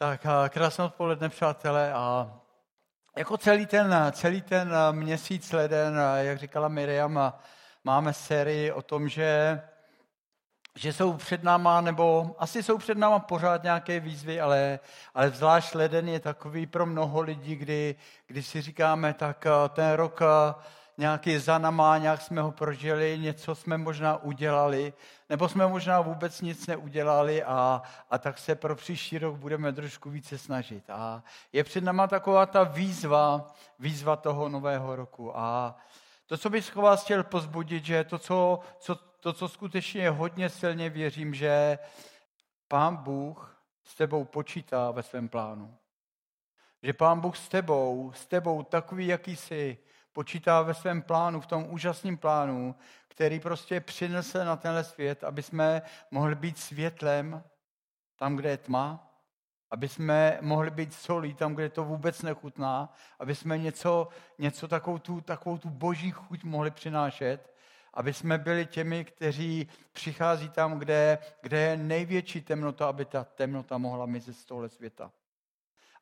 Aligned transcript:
Tak 0.00 0.26
krásné 0.48 0.84
odpoledne, 0.84 1.28
přátelé. 1.28 1.92
A 1.92 2.32
jako 3.16 3.36
celý 3.36 3.66
ten, 3.66 3.94
celý 4.12 4.42
ten 4.42 4.74
měsíc 4.90 5.52
leden, 5.52 6.00
jak 6.16 6.38
říkala 6.38 6.68
Miriam, 6.68 7.32
máme 7.84 8.12
sérii 8.12 8.72
o 8.72 8.82
tom, 8.82 9.08
že, 9.08 9.60
že 10.74 10.92
jsou 10.92 11.12
před 11.12 11.42
náma, 11.42 11.80
nebo 11.80 12.36
asi 12.38 12.62
jsou 12.62 12.78
před 12.78 12.98
náma 12.98 13.18
pořád 13.18 13.62
nějaké 13.62 14.00
výzvy, 14.00 14.40
ale, 14.40 14.78
ale 15.14 15.30
zvlášť 15.30 15.74
leden 15.74 16.08
je 16.08 16.20
takový 16.20 16.66
pro 16.66 16.86
mnoho 16.86 17.20
lidí, 17.20 17.56
kdy, 17.56 17.96
kdy 18.26 18.42
si 18.42 18.62
říkáme, 18.62 19.14
tak 19.14 19.46
ten 19.68 19.92
rok 19.92 20.20
nějaký 20.98 21.38
za 21.38 21.58
nama, 21.58 21.98
nějak 21.98 22.20
jsme 22.20 22.42
ho 22.42 22.52
prožili, 22.52 23.18
něco 23.18 23.54
jsme 23.54 23.78
možná 23.78 24.16
udělali, 24.16 24.92
nebo 25.28 25.48
jsme 25.48 25.66
možná 25.66 26.00
vůbec 26.00 26.40
nic 26.40 26.66
neudělali 26.66 27.44
a, 27.44 27.82
a 28.10 28.18
tak 28.18 28.38
se 28.38 28.54
pro 28.54 28.76
příští 28.76 29.18
rok 29.18 29.36
budeme 29.36 29.72
trošku 29.72 30.10
více 30.10 30.38
snažit. 30.38 30.90
A 30.90 31.22
je 31.52 31.64
před 31.64 31.84
náma 31.84 32.06
taková 32.06 32.46
ta 32.46 32.64
výzva, 32.64 33.54
výzva 33.78 34.16
toho 34.16 34.48
nového 34.48 34.96
roku. 34.96 35.38
A 35.38 35.76
to, 36.26 36.38
co 36.38 36.50
bych 36.50 36.76
vás 36.76 37.04
chtěl 37.04 37.24
pozbudit, 37.24 37.84
že 37.84 38.04
to, 38.04 38.18
co, 38.18 38.60
co, 38.78 38.94
to, 38.94 39.32
co 39.32 39.48
skutečně 39.48 40.10
hodně 40.10 40.48
silně 40.48 40.90
věřím, 40.90 41.34
že 41.34 41.78
Pán 42.68 42.96
Bůh 42.96 43.62
s 43.84 43.94
tebou 43.94 44.24
počítá 44.24 44.90
ve 44.90 45.02
svém 45.02 45.28
plánu. 45.28 45.76
Že 46.82 46.92
Pán 46.92 47.20
Bůh 47.20 47.36
s 47.36 47.48
tebou, 47.48 48.12
s 48.12 48.26
tebou 48.26 48.62
takový, 48.62 49.06
jaký 49.06 49.36
jsi, 49.36 49.78
počítá 50.18 50.62
ve 50.62 50.74
svém 50.74 51.02
plánu, 51.02 51.40
v 51.40 51.46
tom 51.46 51.66
úžasném 51.70 52.16
plánu, 52.16 52.74
který 53.08 53.40
prostě 53.40 53.80
přinese 53.80 54.44
na 54.44 54.56
tenhle 54.56 54.84
svět, 54.84 55.24
aby 55.24 55.42
jsme 55.42 55.82
mohli 56.10 56.34
být 56.34 56.58
světlem 56.58 57.42
tam, 58.16 58.36
kde 58.36 58.50
je 58.50 58.56
tma, 58.56 59.12
aby 59.70 59.88
jsme 59.88 60.38
mohli 60.40 60.70
být 60.70 60.94
solí 60.94 61.34
tam, 61.34 61.54
kde 61.54 61.68
to 61.68 61.84
vůbec 61.84 62.22
nechutná, 62.22 62.92
aby 63.18 63.34
jsme 63.34 63.58
něco, 63.58 64.08
něco 64.38 64.68
takovou, 64.68 64.98
tu, 64.98 65.20
takovou 65.20 65.58
tu 65.58 65.70
boží 65.70 66.10
chuť 66.10 66.44
mohli 66.44 66.70
přinášet, 66.70 67.54
aby 67.94 68.12
jsme 68.12 68.38
byli 68.38 68.66
těmi, 68.66 69.04
kteří 69.04 69.68
přichází 69.92 70.48
tam, 70.48 70.78
kde, 70.78 71.18
kde 71.40 71.58
je 71.58 71.76
největší 71.76 72.40
temnota, 72.40 72.88
aby 72.88 73.04
ta 73.04 73.24
temnota 73.24 73.78
mohla 73.78 74.06
mizet 74.06 74.36
z 74.36 74.44
tohle 74.44 74.68
světa. 74.68 75.10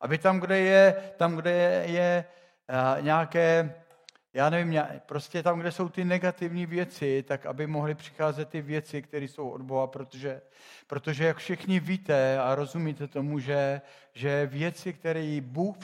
Aby 0.01 0.17
tam, 0.17 0.39
kde 0.39 0.59
je, 0.59 1.13
tam, 1.17 1.35
kde 1.35 1.51
je, 1.51 1.91
je 1.91 2.25
uh, 2.69 3.03
nějaké 3.03 3.83
já 4.33 4.49
nevím, 4.49 4.81
prostě 5.05 5.43
tam, 5.43 5.59
kde 5.59 5.71
jsou 5.71 5.89
ty 5.89 6.05
negativní 6.05 6.65
věci, 6.65 7.23
tak 7.27 7.45
aby 7.45 7.67
mohly 7.67 7.95
přicházet 7.95 8.49
ty 8.49 8.61
věci, 8.61 9.01
které 9.01 9.25
jsou 9.25 9.49
od 9.49 9.61
Boha, 9.61 9.87
protože, 9.87 10.41
protože 10.87 11.25
jak 11.25 11.37
všichni 11.37 11.79
víte 11.79 12.39
a 12.39 12.55
rozumíte 12.55 13.07
tomu, 13.07 13.39
že, 13.39 13.81
že 14.13 14.45
věci, 14.45 14.93
které 14.93 15.41
Bůh 15.41 15.75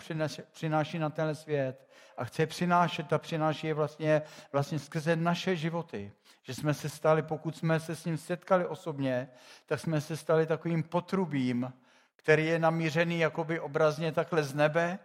přináší 0.51 0.99
na 0.99 1.09
ten 1.09 1.35
svět 1.35 1.87
a 2.17 2.25
chce 2.25 2.45
přinášet 2.45 3.13
a 3.13 3.17
přináší 3.17 3.67
je 3.67 3.73
vlastně, 3.73 4.21
vlastně 4.51 4.79
skrze 4.79 5.15
naše 5.15 5.55
životy. 5.55 6.11
Že 6.43 6.53
jsme 6.53 6.73
se 6.73 6.89
stali, 6.89 7.21
pokud 7.21 7.57
jsme 7.57 7.79
se 7.79 7.95
s 7.95 8.05
ním 8.05 8.17
setkali 8.17 8.65
osobně, 8.65 9.29
tak 9.65 9.79
jsme 9.79 10.01
se 10.01 10.17
stali 10.17 10.45
takovým 10.45 10.83
potrubím, 10.83 11.73
který 12.15 12.45
je 12.45 12.59
namířený 12.59 13.19
jakoby 13.19 13.59
obrazně 13.59 14.11
takhle 14.11 14.43
z 14.43 14.53
nebe, 14.53 14.99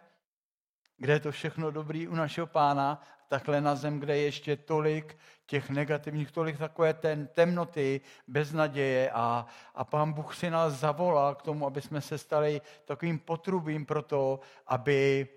kde 0.96 1.12
je 1.12 1.20
to 1.20 1.32
všechno 1.32 1.70
dobrý 1.70 2.08
u 2.08 2.14
našeho 2.14 2.46
pána 2.46 3.02
takhle 3.28 3.60
na 3.60 3.74
zem, 3.74 4.00
kde 4.00 4.16
je 4.16 4.22
ještě 4.22 4.56
tolik 4.56 5.18
těch 5.46 5.70
negativních, 5.70 6.32
tolik 6.32 6.58
takové 6.58 6.94
ten 6.94 7.26
temnoty, 7.26 8.00
beznaděje 8.26 9.10
a, 9.10 9.46
a 9.74 9.84
pán 9.84 10.12
Bůh 10.12 10.36
si 10.36 10.50
nás 10.50 10.72
zavolal 10.72 11.34
k 11.34 11.42
tomu, 11.42 11.66
aby 11.66 11.82
jsme 11.82 12.00
se 12.00 12.18
stali 12.18 12.60
takovým 12.84 13.18
potrubím 13.18 13.86
pro 13.86 14.02
to, 14.02 14.40
aby, 14.66 15.28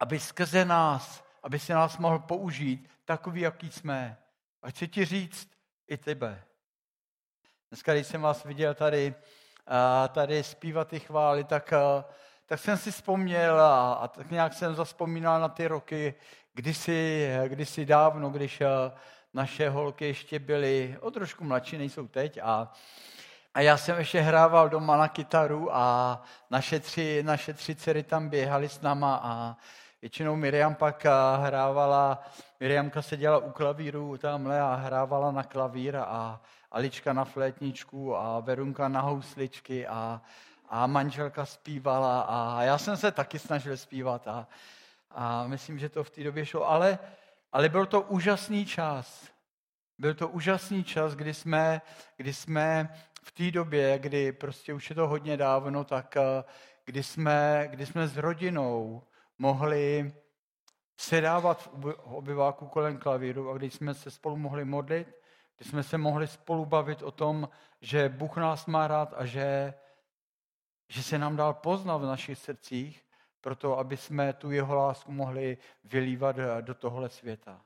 aby 0.00 0.20
skrze 0.20 0.64
nás, 0.64 1.24
aby 1.42 1.58
si 1.58 1.72
nás 1.72 1.98
mohl 1.98 2.18
použít 2.18 2.90
takový, 3.04 3.40
jaký 3.40 3.70
jsme. 3.70 4.18
A 4.62 4.70
chci 4.70 4.88
ti 4.88 5.04
říct 5.04 5.50
i 5.86 5.96
tebe. 5.96 6.42
Dneska, 7.70 7.94
když 7.94 8.06
jsem 8.06 8.22
vás 8.22 8.44
viděl 8.44 8.74
tady, 8.74 9.14
tady 10.12 10.42
zpívat 10.42 10.88
ty 10.88 11.00
chvály, 11.00 11.44
tak, 11.44 11.72
tak 12.46 12.60
jsem 12.60 12.76
si 12.76 12.92
vzpomněl 12.92 13.60
a, 13.60 13.92
a 13.92 14.08
tak 14.08 14.30
nějak 14.30 14.54
jsem 14.54 14.74
zaspomínal 14.74 15.40
na 15.40 15.48
ty 15.48 15.68
roky, 15.68 16.14
kdysi, 16.56 17.30
kdysi 17.48 17.86
dávno, 17.86 18.30
když 18.30 18.60
eh, 18.60 18.66
naše 19.34 19.70
holky 19.70 20.04
ještě 20.04 20.38
byly 20.38 20.96
o 21.00 21.10
trošku 21.10 21.44
mladší, 21.44 21.78
nejsou 21.78 22.08
teď, 22.08 22.38
a, 22.42 22.72
a 23.54 23.60
já 23.60 23.76
jsem 23.76 23.98
ještě 23.98 24.20
hrával 24.20 24.68
doma 24.68 24.96
na 24.96 25.08
kytaru 25.08 25.76
a 25.76 26.22
naše 26.50 26.80
tři, 26.80 27.22
naše 27.22 27.54
tři 27.54 27.74
dcery 27.74 28.02
tam 28.02 28.28
běhaly 28.28 28.68
s 28.68 28.80
náma 28.80 29.20
a 29.22 29.56
většinou 30.02 30.36
Miriam 30.36 30.74
pak 30.74 31.06
eh, 31.06 31.10
hrávala, 31.36 32.22
Miriamka 32.60 33.02
seděla 33.02 33.38
u 33.38 33.50
klavíru 33.50 34.16
tamhle 34.16 34.60
a 34.60 34.74
hrávala 34.74 35.32
na 35.32 35.42
klavír 35.42 35.96
a 35.96 36.40
Alička 36.72 37.12
na 37.12 37.24
flétničku 37.24 38.16
a 38.16 38.40
Verunka 38.40 38.88
na 38.88 39.00
housličky 39.00 39.86
a, 39.86 40.20
a 40.68 40.86
manželka 40.86 41.46
zpívala 41.46 42.20
a 42.20 42.62
já 42.62 42.78
jsem 42.78 42.96
se 42.96 43.10
taky 43.12 43.38
snažil 43.38 43.76
zpívat 43.76 44.28
a, 44.28 44.46
a 45.18 45.46
myslím, 45.46 45.78
že 45.78 45.88
to 45.88 46.04
v 46.04 46.10
té 46.10 46.24
době 46.24 46.46
šlo, 46.46 46.68
ale, 46.68 46.98
ale 47.52 47.68
byl 47.68 47.86
to 47.86 48.02
úžasný 48.02 48.66
čas. 48.66 49.30
Byl 49.98 50.14
to 50.14 50.28
úžasný 50.28 50.84
čas, 50.84 51.14
kdy 51.14 51.34
jsme, 51.34 51.82
kdy 52.16 52.34
jsme 52.34 52.94
v 53.22 53.32
té 53.32 53.50
době, 53.50 53.98
kdy 53.98 54.32
prostě 54.32 54.74
už 54.74 54.90
je 54.90 54.96
to 54.96 55.08
hodně 55.08 55.36
dávno, 55.36 55.84
tak 55.84 56.16
eh, 56.16 56.44
kdy 56.84 57.02
jsme, 57.02 57.68
kdy 57.70 57.86
jsme 57.86 58.08
s 58.08 58.16
rodinou 58.16 59.02
mohli 59.38 60.12
sedávat 60.96 61.70
v 61.72 61.86
obyváku 62.04 62.66
kolem 62.66 62.98
klavíru 62.98 63.50
a 63.50 63.56
když 63.56 63.74
jsme 63.74 63.94
se 63.94 64.10
spolu 64.10 64.36
mohli 64.36 64.64
modlit, 64.64 65.08
kdy 65.56 65.64
jsme 65.70 65.82
se 65.82 65.98
mohli 65.98 66.26
spolu 66.26 66.66
bavit 66.66 67.02
o 67.02 67.10
tom, 67.10 67.48
že 67.80 68.08
Bůh 68.08 68.36
nás 68.36 68.66
má 68.66 68.88
rád 68.88 69.14
a 69.16 69.26
že, 69.26 69.74
že 70.88 71.02
se 71.02 71.18
nám 71.18 71.36
dal 71.36 71.54
poznat 71.54 71.96
v 71.96 72.06
našich 72.06 72.38
srdcích 72.38 73.05
proto 73.46 73.78
aby 73.78 73.96
jsme 73.96 74.32
tu 74.32 74.50
jeho 74.50 74.74
lásku 74.74 75.12
mohli 75.12 75.58
vylívat 75.84 76.36
do 76.60 76.74
tohle 76.74 77.08
světa. 77.08 77.60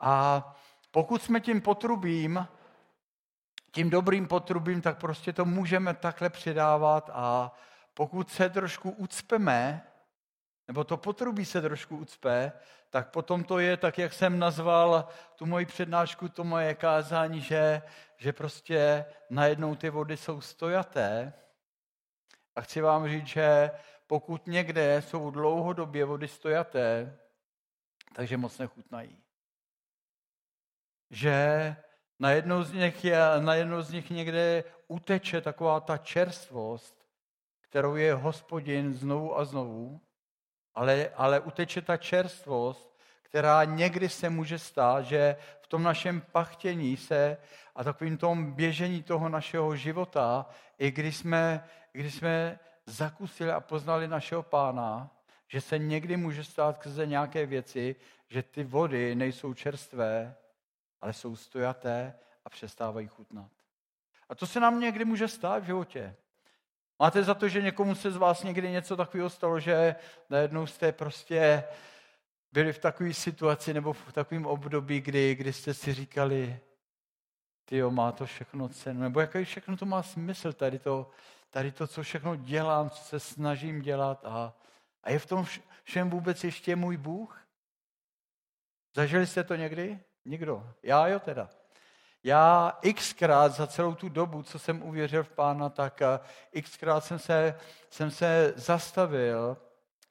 A 0.00 0.42
pokud 0.90 1.22
jsme 1.22 1.40
tím 1.40 1.60
potrubím, 1.60 2.48
tím 3.72 3.90
dobrým 3.90 4.28
potrubím, 4.28 4.80
tak 4.82 4.98
prostě 4.98 5.32
to 5.32 5.44
můžeme 5.44 5.94
takhle 5.94 6.30
předávat 6.30 7.10
a 7.12 7.52
pokud 7.94 8.30
se 8.30 8.50
trošku 8.50 8.90
ucpeme, 8.90 9.86
nebo 10.68 10.84
to 10.84 10.96
potrubí 10.96 11.44
se 11.44 11.62
trošku 11.62 11.96
ucpe, 11.96 12.52
tak 12.90 13.10
potom 13.10 13.44
to 13.44 13.58
je 13.58 13.76
tak, 13.76 13.98
jak 13.98 14.12
jsem 14.12 14.38
nazval 14.38 15.08
tu 15.36 15.46
moji 15.46 15.66
přednášku, 15.66 16.28
to 16.28 16.44
moje 16.44 16.74
kázání, 16.74 17.40
že, 17.40 17.82
že 18.16 18.32
prostě 18.32 19.04
najednou 19.30 19.74
ty 19.74 19.90
vody 19.90 20.16
jsou 20.16 20.40
stojaté. 20.40 21.32
A 22.56 22.60
chci 22.60 22.80
vám 22.80 23.08
říct, 23.08 23.26
že 23.26 23.70
pokud 24.06 24.46
někde 24.46 25.02
jsou 25.02 25.30
dlouhodobě 25.30 26.04
vody 26.04 26.28
stojaté, 26.28 27.18
takže 28.14 28.36
moc 28.36 28.58
nechutnají. 28.58 29.22
Že 31.10 31.76
na 32.18 32.30
jednou 32.30 32.62
z 32.62 32.72
nich, 32.72 33.04
je, 33.04 33.18
na 33.40 33.54
jednou 33.54 33.82
z 33.82 33.90
nich 33.90 34.10
někde 34.10 34.64
uteče 34.88 35.40
taková 35.40 35.80
ta 35.80 35.98
čerstvost, 35.98 37.06
kterou 37.60 37.96
je 37.96 38.14
hospodin 38.14 38.94
znovu 38.94 39.38
a 39.38 39.44
znovu, 39.44 40.00
ale, 40.74 41.10
ale 41.14 41.40
uteče 41.40 41.82
ta 41.82 41.96
čerstvost, 41.96 42.96
která 43.22 43.64
někdy 43.64 44.08
se 44.08 44.30
může 44.30 44.58
stát, 44.58 45.04
že 45.04 45.36
v 45.60 45.66
tom 45.66 45.82
našem 45.82 46.20
pachtění 46.20 46.96
se 46.96 47.36
a 47.74 47.84
takovým 47.84 48.18
tom 48.18 48.52
běžení 48.52 49.02
toho 49.02 49.28
našeho 49.28 49.76
života, 49.76 50.46
i 50.78 50.90
když 50.90 51.16
jsme, 51.16 51.68
když 51.92 52.14
jsme 52.14 52.58
zakusili 52.86 53.50
a 53.50 53.60
poznali 53.60 54.08
našeho 54.08 54.42
pána, 54.42 55.10
že 55.48 55.60
se 55.60 55.78
někdy 55.78 56.16
může 56.16 56.44
stát 56.44 56.76
skrze 56.76 57.06
nějaké 57.06 57.46
věci, 57.46 57.96
že 58.28 58.42
ty 58.42 58.64
vody 58.64 59.14
nejsou 59.14 59.54
čerstvé, 59.54 60.36
ale 61.00 61.12
jsou 61.12 61.36
stojaté 61.36 62.14
a 62.44 62.50
přestávají 62.50 63.08
chutnat. 63.08 63.50
A 64.28 64.34
to 64.34 64.46
se 64.46 64.60
nám 64.60 64.80
někdy 64.80 65.04
může 65.04 65.28
stát 65.28 65.62
v 65.62 65.66
životě. 65.66 66.16
Máte 66.98 67.24
za 67.24 67.34
to, 67.34 67.48
že 67.48 67.62
někomu 67.62 67.94
se 67.94 68.10
z 68.10 68.16
vás 68.16 68.42
někdy 68.42 68.70
něco 68.70 68.96
takového 68.96 69.30
stalo, 69.30 69.60
že 69.60 69.94
najednou 70.30 70.66
jste 70.66 70.92
prostě 70.92 71.64
byli 72.52 72.72
v 72.72 72.78
takové 72.78 73.14
situaci 73.14 73.74
nebo 73.74 73.92
v 73.92 74.12
takovém 74.12 74.46
období, 74.46 75.00
kdy, 75.00 75.34
kdy 75.34 75.52
jste 75.52 75.74
si 75.74 75.94
říkali, 75.94 76.60
ty 77.64 77.82
má 77.82 78.12
to 78.12 78.26
všechno 78.26 78.68
cenu, 78.68 79.00
nebo 79.00 79.20
jaký 79.20 79.44
všechno 79.44 79.76
to 79.76 79.86
má 79.86 80.02
smysl, 80.02 80.52
tady 80.52 80.78
to, 80.78 81.10
tady 81.56 81.72
to, 81.72 81.86
co 81.86 82.02
všechno 82.02 82.36
dělám, 82.36 82.90
co 82.90 83.02
se 83.04 83.20
snažím 83.20 83.82
dělat 83.82 84.24
a, 84.24 84.52
a 85.02 85.10
je 85.10 85.18
v 85.18 85.26
tom 85.26 85.46
všem 85.84 86.10
vůbec 86.10 86.44
ještě 86.44 86.76
můj 86.76 86.96
Bůh? 86.96 87.40
Zažili 88.94 89.26
jste 89.26 89.44
to 89.44 89.54
někdy? 89.54 90.00
Nikdo. 90.24 90.70
Já 90.82 91.08
jo 91.08 91.20
teda. 91.20 91.48
já 92.24 92.78
xkrát 92.94 93.52
za 93.52 93.66
celou 93.66 93.94
tu 93.94 94.08
dobu, 94.08 94.42
co 94.42 94.58
jsem 94.58 94.82
uvěřil 94.82 95.24
v 95.24 95.28
pána, 95.28 95.68
tak 95.68 96.02
eh, 96.02 96.62
xkrát 96.62 97.04
jsem 97.04 97.18
se, 97.18 97.58
jsem 97.90 98.10
se 98.10 98.52
zastavil, 98.56 99.56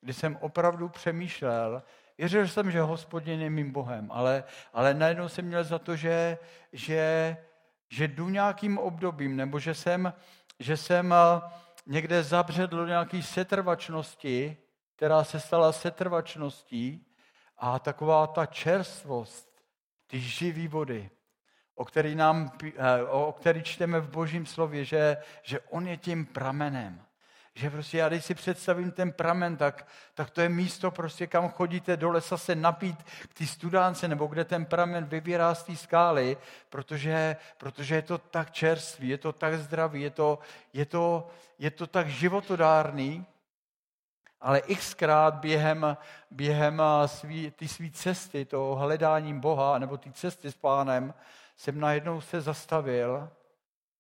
kdy 0.02 0.14
jsem 0.14 0.38
opravdu 0.42 0.90
přemýšlel, 0.90 1.84
věřil 2.18 2.48
jsem, 2.48 2.72
že 2.72 2.82
hospodin 2.82 3.42
je 3.42 3.50
mým 3.50 3.72
Bohem, 3.72 4.12
ale, 4.12 4.44
ale 4.74 4.94
najednou 4.94 5.30
jsem 5.30 5.46
měl 5.46 5.64
za 5.64 5.80
to, 5.80 5.96
že, 5.96 6.38
že, 6.74 7.38
že 7.90 8.08
jdu 8.08 8.30
nějakým 8.30 8.78
obdobím, 8.78 9.36
nebo 9.36 9.60
že 9.60 9.74
jsem, 9.74 10.14
že 10.60 10.78
jsem 10.78 11.14
eh, 11.14 11.42
někde 11.86 12.24
zabředl 12.24 12.78
do 12.78 12.86
nějaké 12.86 13.24
setrvačnosti, 13.24 14.58
která 14.96 15.24
se 15.24 15.40
stala 15.40 15.72
setrvačností 15.72 17.06
a 17.58 17.80
taková 17.80 18.28
ta 18.28 18.46
čerstvost, 18.46 19.62
ty 20.08 20.20
živý 20.20 20.68
vody, 20.68 21.10
o 21.76 21.86
který, 21.86 22.16
nám, 22.16 22.52
eh, 22.64 23.04
o 23.04 23.32
který 23.32 23.64
čteme 23.64 24.00
v 24.00 24.10
božím 24.10 24.46
slově, 24.46 24.86
že, 24.86 25.18
že 25.44 25.60
on 25.60 25.88
je 25.88 25.98
tím 25.98 26.26
pramenem. 26.26 27.05
Že 27.58 27.70
prostě 27.70 27.98
já 27.98 28.10
když 28.10 28.26
si 28.26 28.36
představím 28.36 28.92
ten 28.92 29.12
pramen, 29.12 29.58
tak, 29.58 29.88
tak 30.14 30.30
to 30.30 30.42
je 30.42 30.50
místo, 30.50 30.92
prostě, 30.92 31.28
kam 31.28 31.50
chodíte 31.50 31.98
do 31.98 32.10
lesa 32.10 32.38
se 32.38 32.56
napít 32.56 33.04
k 33.04 33.34
té 33.34 33.46
studánce, 33.46 34.08
nebo 34.08 34.28
kde 34.28 34.46
ten 34.46 34.66
pramen 34.66 35.06
vybírá 35.06 35.56
z 35.56 35.64
té 35.64 35.76
skály, 35.76 36.38
protože, 36.70 37.36
protože 37.58 37.96
je 37.96 38.02
to 38.02 38.18
tak 38.18 38.52
čerstvý, 38.52 39.10
je 39.10 39.18
to 39.18 39.34
tak 39.34 39.60
zdravý, 39.60 40.02
je 40.02 40.10
to, 40.10 40.40
je 40.74 40.86
to, 40.86 41.28
je 41.60 41.72
to 41.72 41.88
tak 41.88 42.08
životodárný, 42.10 43.26
ale 44.42 44.62
xkrát 44.62 45.36
během, 45.36 45.98
během 46.32 46.82
svý, 47.06 47.52
ty 47.52 47.68
svý 47.68 47.92
cesty, 47.92 48.46
toho 48.46 48.76
hledáním 48.76 49.40
Boha, 49.40 49.80
nebo 49.80 49.98
ty 49.98 50.12
cesty 50.12 50.52
s 50.52 50.56
pánem, 50.56 51.14
jsem 51.58 51.80
najednou 51.80 52.22
se 52.22 52.42
zastavil. 52.42 53.30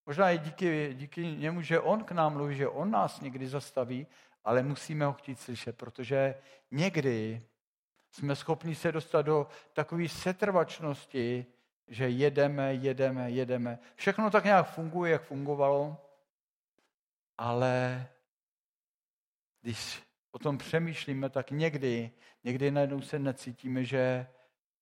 Možná 0.06 0.32
i 0.32 0.38
díky, 0.38 0.94
díky 0.94 1.28
němu, 1.28 1.62
že 1.62 1.80
on 1.80 2.04
k 2.04 2.12
nám 2.12 2.34
mluví, 2.34 2.56
že 2.56 2.68
on 2.68 2.92
nás 2.92 3.22
někdy 3.22 3.48
zastaví, 3.48 4.08
ale 4.44 4.64
musíme 4.64 5.06
ho 5.06 5.14
chtít 5.14 5.40
slyšet, 5.40 5.78
protože 5.78 6.36
někdy 6.72 7.44
jsme 8.12 8.36
schopni 8.36 8.76
se 8.76 8.92
dostat 8.92 9.22
do 9.22 9.48
takové 9.74 10.10
setrvačnosti, 10.10 11.46
že 11.88 12.10
jedeme, 12.10 12.74
jedeme, 12.74 13.32
jedeme. 13.32 13.80
Všechno 13.96 14.30
tak 14.30 14.44
nějak 14.44 14.70
funguje, 14.70 15.12
jak 15.12 15.24
fungovalo, 15.24 15.98
ale 17.38 18.08
když 19.62 20.04
o 20.32 20.40
tom 20.40 20.58
přemýšlíme, 20.58 21.30
tak 21.30 21.52
někdy, 21.52 22.12
někdy 22.44 22.72
najednou 22.72 23.02
se 23.02 23.20
necítíme, 23.20 23.84
že, 23.84 24.28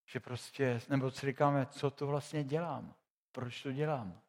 že 0.06 0.20
prostě, 0.20 0.82
nebo 0.90 1.12
si 1.12 1.26
říkáme, 1.26 1.66
co 1.66 1.92
to 1.92 2.08
vlastně 2.08 2.44
dělám, 2.44 2.96
proč 3.32 3.64
to 3.64 3.72
dělám. 3.72 4.23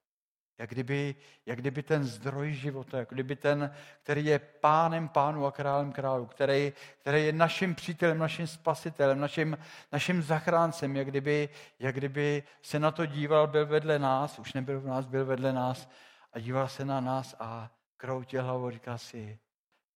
Jak 0.59 0.71
kdyby, 0.71 1.15
jak 1.47 1.59
kdyby 1.59 1.83
ten 1.83 2.05
zdroj 2.05 2.53
života, 2.53 2.99
jak 2.99 3.09
kdyby 3.09 3.37
ten, 3.37 3.75
který 4.03 4.25
je 4.25 4.39
pánem 4.39 5.09
pánu 5.09 5.47
a 5.47 5.53
králem 5.53 5.93
králu, 5.93 6.27
který, 6.27 6.73
který 7.01 7.25
je 7.27 7.33
naším 7.33 7.75
přítelem, 7.75 8.19
naším 8.19 8.47
spasitelem, 8.47 9.21
naším, 9.21 9.59
naším 9.93 10.23
zachráncem, 10.23 10.97
jak 10.97 11.07
kdyby, 11.07 11.49
jak 11.79 11.95
kdyby 11.95 12.43
se 12.63 12.79
na 12.79 12.91
to 12.91 13.07
díval, 13.07 13.47
byl 13.47 13.67
vedle 13.67 13.99
nás, 13.99 14.39
už 14.39 14.53
nebyl 14.53 14.81
v 14.81 14.87
nás, 14.87 15.07
byl 15.07 15.25
vedle 15.25 15.53
nás 15.53 15.89
a 16.33 16.39
díval 16.39 16.69
se 16.69 16.85
na 16.85 17.01
nás 17.01 17.37
a 17.39 17.71
kroutil 17.97 18.45
hlavou, 18.45 18.71
říká 18.71 18.99
si, 18.99 19.39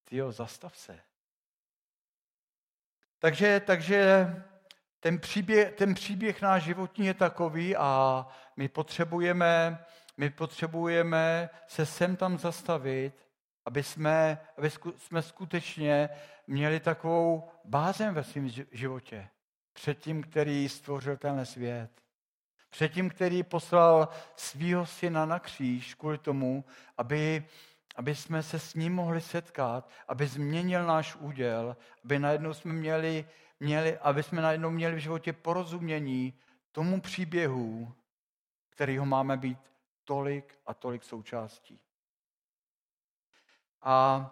ty 0.04 0.16
jo, 0.16 0.32
zastav 0.32 0.76
se. 0.76 1.00
Takže, 3.18 3.60
takže 3.60 4.26
ten 5.00 5.18
příběh, 5.18 5.72
ten 5.72 5.94
příběh 5.94 6.42
náš 6.42 6.62
životní 6.62 7.06
je 7.06 7.14
takový 7.14 7.76
a 7.76 8.26
my 8.56 8.68
potřebujeme, 8.68 9.84
my 10.18 10.30
potřebujeme 10.30 11.50
se 11.66 11.86
sem 11.86 12.16
tam 12.16 12.38
zastavit, 12.38 13.12
aby 13.64 13.82
jsme, 13.82 14.38
aby 14.58 14.70
jsme 14.96 15.22
skutečně 15.22 16.08
měli 16.46 16.80
takovou 16.80 17.48
bázem 17.64 18.14
ve 18.14 18.24
svém 18.24 18.48
životě. 18.72 19.28
Před 19.72 19.98
tím, 19.98 20.22
který 20.22 20.68
stvořil 20.68 21.16
tenhle 21.16 21.46
svět. 21.46 21.90
Před 22.70 22.92
tím, 22.92 23.10
který 23.10 23.42
poslal 23.42 24.08
svého 24.36 24.86
syna 24.86 25.26
na 25.26 25.38
kříž 25.38 25.94
kvůli 25.94 26.18
tomu, 26.18 26.64
aby, 26.98 27.46
aby 27.96 28.14
jsme 28.14 28.42
se 28.42 28.58
s 28.58 28.74
ním 28.74 28.94
mohli 28.94 29.20
setkat, 29.20 29.90
aby 30.08 30.26
změnil 30.26 30.86
náš 30.86 31.16
úděl, 31.16 31.76
aby 32.04 32.18
najednou 32.18 32.54
jsme 32.54 32.72
měli 32.72 33.26
měli, 33.60 33.98
aby 33.98 34.22
jsme 34.22 34.42
najednou 34.42 34.70
měli 34.70 34.94
v 34.94 34.98
životě 34.98 35.32
porozumění 35.32 36.34
tomu 36.72 37.00
příběhu, 37.00 37.92
kterýho 38.70 39.06
máme 39.06 39.36
být 39.36 39.58
tolik 40.08 40.58
a 40.66 40.74
tolik 40.74 41.04
součástí. 41.04 41.80
A 43.82 44.24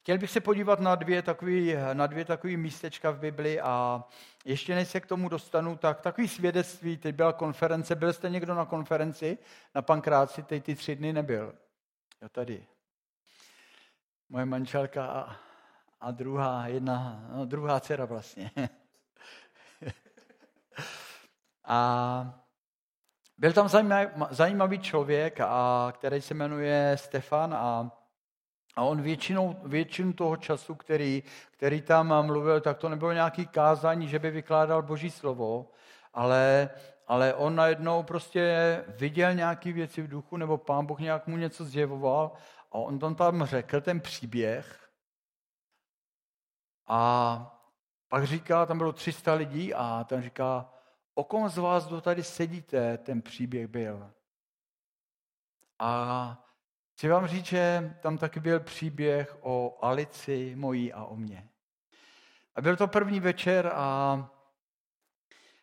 chtěl 0.00 0.18
bych 0.18 0.30
se 0.30 0.40
podívat 0.40 0.80
na 0.80 0.94
dvě 0.94 1.22
takový, 1.22 1.74
na 1.92 2.06
dvě 2.06 2.24
takový 2.24 2.56
místečka 2.56 3.10
v 3.10 3.18
Bibli 3.18 3.60
a 3.60 4.04
ještě 4.44 4.74
než 4.74 4.88
se 4.88 5.00
k 5.00 5.06
tomu 5.06 5.28
dostanu, 5.28 5.76
tak 5.76 6.00
takový 6.00 6.28
svědectví, 6.28 6.96
teď 6.96 7.14
byla 7.14 7.32
konference, 7.32 7.94
byl 7.94 8.12
jste 8.12 8.30
někdo 8.30 8.54
na 8.54 8.64
konferenci 8.64 9.38
na 9.74 9.82
Pankráci, 9.82 10.42
teď 10.42 10.64
ty 10.64 10.74
tři 10.74 10.96
dny 10.96 11.12
nebyl. 11.12 11.54
Jo, 12.22 12.28
tady. 12.28 12.66
Moje 14.28 14.44
manželka 14.44 15.06
a 15.06 15.36
a 16.00 16.10
druhá, 16.10 16.66
jedna, 16.66 17.26
no, 17.32 17.44
druhá 17.44 17.80
dcera 17.80 18.04
vlastně. 18.04 18.50
a 21.64 22.49
byl 23.40 23.52
tam 23.52 23.68
zajímavý 24.30 24.78
člověk, 24.78 25.40
a, 25.40 25.92
který 25.94 26.20
se 26.20 26.34
jmenuje 26.34 26.96
Stefan 26.96 27.54
a, 27.54 27.90
a 28.76 28.82
on 28.82 29.02
většinou, 29.02 29.56
většinu 29.62 30.12
toho 30.12 30.36
času, 30.36 30.74
který, 30.74 31.22
který 31.50 31.82
tam 31.82 32.26
mluvil, 32.26 32.60
tak 32.60 32.78
to 32.78 32.88
nebylo 32.88 33.12
nějaký 33.12 33.46
kázání, 33.46 34.08
že 34.08 34.18
by 34.18 34.30
vykládal 34.30 34.82
boží 34.82 35.10
slovo, 35.10 35.70
ale, 36.14 36.70
ale 37.06 37.34
on 37.34 37.54
najednou 37.54 38.02
prostě 38.02 38.84
viděl 38.88 39.34
nějaké 39.34 39.72
věci 39.72 40.02
v 40.02 40.08
duchu, 40.08 40.36
nebo 40.36 40.58
pán 40.58 40.86
Bůh 40.86 41.00
nějak 41.00 41.26
mu 41.26 41.36
něco 41.36 41.64
zjevoval 41.64 42.32
a 42.72 42.74
on 42.74 42.98
tam 42.98 43.14
tam 43.14 43.44
řekl 43.44 43.80
ten 43.80 44.00
příběh. 44.00 44.90
A 46.86 47.60
pak 48.08 48.24
říká, 48.24 48.66
tam 48.66 48.78
bylo 48.78 48.92
300 48.92 49.34
lidí 49.34 49.74
a 49.74 50.04
ten 50.08 50.22
říká, 50.22 50.68
o 51.20 51.24
kom 51.24 51.48
z 51.48 51.58
vás, 51.58 51.86
kdo 51.86 52.00
tady 52.00 52.24
sedíte, 52.24 52.98
ten 52.98 53.22
příběh 53.22 53.66
byl. 53.66 54.10
A 55.78 56.44
chci 56.92 57.08
vám 57.08 57.26
říct, 57.26 57.46
že 57.46 57.94
tam 58.02 58.18
taky 58.18 58.40
byl 58.40 58.60
příběh 58.60 59.36
o 59.40 59.78
Alici 59.84 60.52
mojí 60.56 60.92
a 60.92 61.04
o 61.04 61.16
mně. 61.16 61.48
A 62.54 62.60
byl 62.60 62.76
to 62.76 62.88
první 62.88 63.20
večer 63.20 63.70
a, 63.74 64.30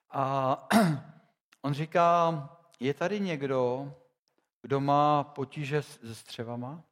a 0.10 0.68
on 1.62 1.74
říká, 1.74 2.50
je 2.80 2.94
tady 2.94 3.20
někdo, 3.20 3.94
kdo 4.62 4.80
má 4.80 5.24
potíže 5.24 5.82
se 5.82 6.16
střevama? 6.16 6.84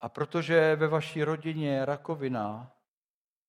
A 0.00 0.08
protože 0.08 0.76
ve 0.76 0.88
vaší 0.88 1.24
rodině 1.24 1.70
je 1.70 1.84
rakovina, 1.84 2.72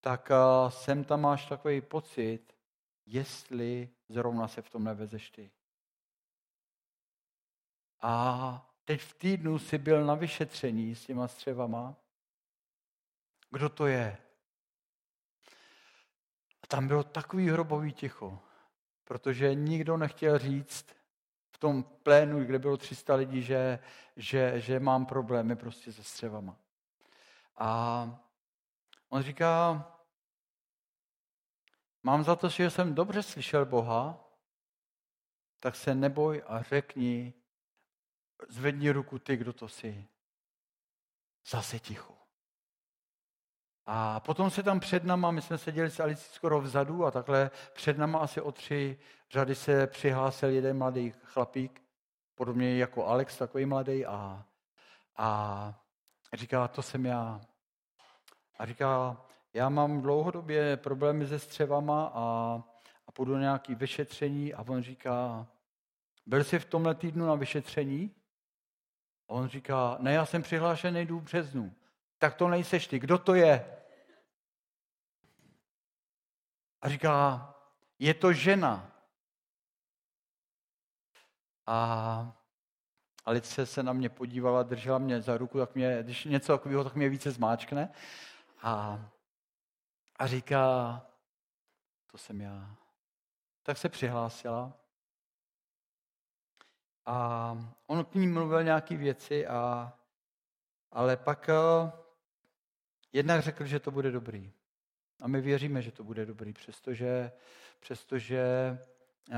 tak 0.01 0.31
sem 0.69 1.03
tam 1.03 1.21
máš 1.21 1.45
takový 1.45 1.81
pocit, 1.81 2.58
jestli 3.11 3.89
zrovna 4.09 4.47
se 4.47 4.61
v 4.61 4.69
tom 4.69 4.83
nevezeš 4.83 5.31
ty. 5.31 5.51
A 8.01 8.71
teď 8.85 9.01
v 9.01 9.13
týdnu 9.13 9.59
si 9.59 9.77
byl 9.77 10.05
na 10.05 10.15
vyšetření 10.15 10.95
s 10.95 11.05
těma 11.05 11.27
střevama. 11.27 11.95
Kdo 13.49 13.69
to 13.69 13.87
je? 13.87 14.17
A 16.63 16.67
tam 16.67 16.87
bylo 16.87 17.03
takový 17.03 17.49
hrobový 17.49 17.93
ticho, 17.93 18.39
protože 19.03 19.55
nikdo 19.55 19.97
nechtěl 19.97 20.37
říct 20.37 20.85
v 21.51 21.57
tom 21.57 21.83
plénu, 21.83 22.43
kde 22.43 22.59
bylo 22.59 22.77
300 22.77 23.15
lidí, 23.15 23.41
že, 23.41 23.79
že, 24.15 24.61
že 24.61 24.79
mám 24.79 25.05
problémy 25.05 25.55
prostě 25.55 25.93
se 25.93 26.03
střevama. 26.03 26.57
A 27.57 28.19
On 29.09 29.21
říká, 29.21 29.85
mám 32.03 32.23
za 32.23 32.35
to, 32.35 32.49
že 32.49 32.69
jsem 32.69 32.95
dobře 32.95 33.23
slyšel 33.23 33.65
Boha, 33.65 34.29
tak 35.59 35.75
se 35.75 35.95
neboj 35.95 36.43
a 36.47 36.61
řekni, 36.61 37.33
zvedni 38.47 38.91
ruku 38.91 39.19
ty, 39.19 39.37
kdo 39.37 39.53
to 39.53 39.67
jsi. 39.67 40.07
Zase 41.49 41.79
ticho. 41.79 42.19
A 43.85 44.19
potom 44.19 44.49
se 44.49 44.63
tam 44.63 44.79
před 44.79 45.03
náma, 45.03 45.31
my 45.31 45.41
jsme 45.41 45.57
seděli 45.57 45.89
s 45.91 45.99
Alicí 45.99 46.33
skoro 46.33 46.61
vzadu 46.61 47.05
a 47.05 47.11
takhle 47.11 47.51
před 47.73 47.97
náma 47.97 48.19
asi 48.19 48.41
o 48.41 48.51
tři 48.51 48.99
řady 49.31 49.55
se 49.55 49.87
přihlásil 49.87 50.49
jeden 50.49 50.77
mladý 50.77 51.13
chlapík, 51.23 51.81
podobně 52.35 52.77
jako 52.77 53.05
Alex, 53.05 53.37
takový 53.37 53.65
mladý 53.65 54.05
a, 54.05 54.45
a 55.17 55.73
říká, 56.33 56.67
to 56.67 56.81
jsem 56.81 57.05
já. 57.05 57.41
A 58.59 58.65
říká, 58.65 59.21
já 59.53 59.69
mám 59.69 60.01
dlouhodobě 60.01 60.77
problémy 60.77 61.27
se 61.27 61.39
střevama 61.39 62.11
a, 62.13 62.23
a 63.07 63.11
půjdu 63.11 63.33
na 63.33 63.39
nějaké 63.39 63.75
vyšetření 63.75 64.53
a 64.53 64.61
on 64.67 64.81
říká, 64.81 65.47
byl 66.25 66.43
jsi 66.43 66.59
v 66.59 66.65
tomhle 66.65 66.95
týdnu 66.95 67.25
na 67.25 67.35
vyšetření? 67.35 68.15
A 69.27 69.33
on 69.33 69.47
říká, 69.47 69.97
ne, 69.99 70.13
já 70.13 70.25
jsem 70.25 70.41
přihlášený 70.41 71.05
jdu 71.05 71.19
v 71.19 71.23
březnu. 71.23 71.73
Tak 72.17 72.35
to 72.35 72.47
nejseš 72.47 72.87
ty, 72.87 72.99
kdo 72.99 73.17
to 73.17 73.35
je? 73.35 73.77
A 76.81 76.89
říká, 76.89 77.49
je 77.99 78.13
to 78.13 78.33
žena. 78.33 78.91
A 81.65 82.39
Alice 83.25 83.65
se 83.65 83.83
na 83.83 83.93
mě 83.93 84.09
podívala, 84.09 84.63
držela 84.63 84.97
mě 84.97 85.21
za 85.21 85.37
ruku, 85.37 85.59
tak 85.59 85.75
mě, 85.75 86.03
když 86.03 86.25
něco 86.25 86.53
takového, 86.53 86.83
tak 86.83 86.95
mě 86.95 87.09
více 87.09 87.31
zmáčkne. 87.31 87.89
A, 88.61 88.99
a 90.19 90.27
říká, 90.27 91.01
to 92.11 92.17
jsem 92.17 92.41
já. 92.41 92.75
Tak 93.63 93.77
se 93.77 93.89
přihlásila. 93.89 94.73
A 97.05 97.57
on 97.88 98.05
k 98.05 98.15
ní 98.15 98.27
mluvil 98.27 98.63
nějaké 98.63 98.97
věci, 98.97 99.47
a, 99.47 99.93
ale 100.91 101.17
pak 101.17 101.49
uh, 101.49 101.89
jednak 103.13 103.41
řekl, 103.41 103.65
že 103.65 103.79
to 103.79 103.91
bude 103.91 104.11
dobrý. 104.11 104.51
A 105.21 105.27
my 105.27 105.41
věříme, 105.41 105.81
že 105.81 105.91
to 105.91 106.03
bude 106.03 106.25
dobrý, 106.25 106.53
přestože, 106.53 107.31
přestože 107.79 108.77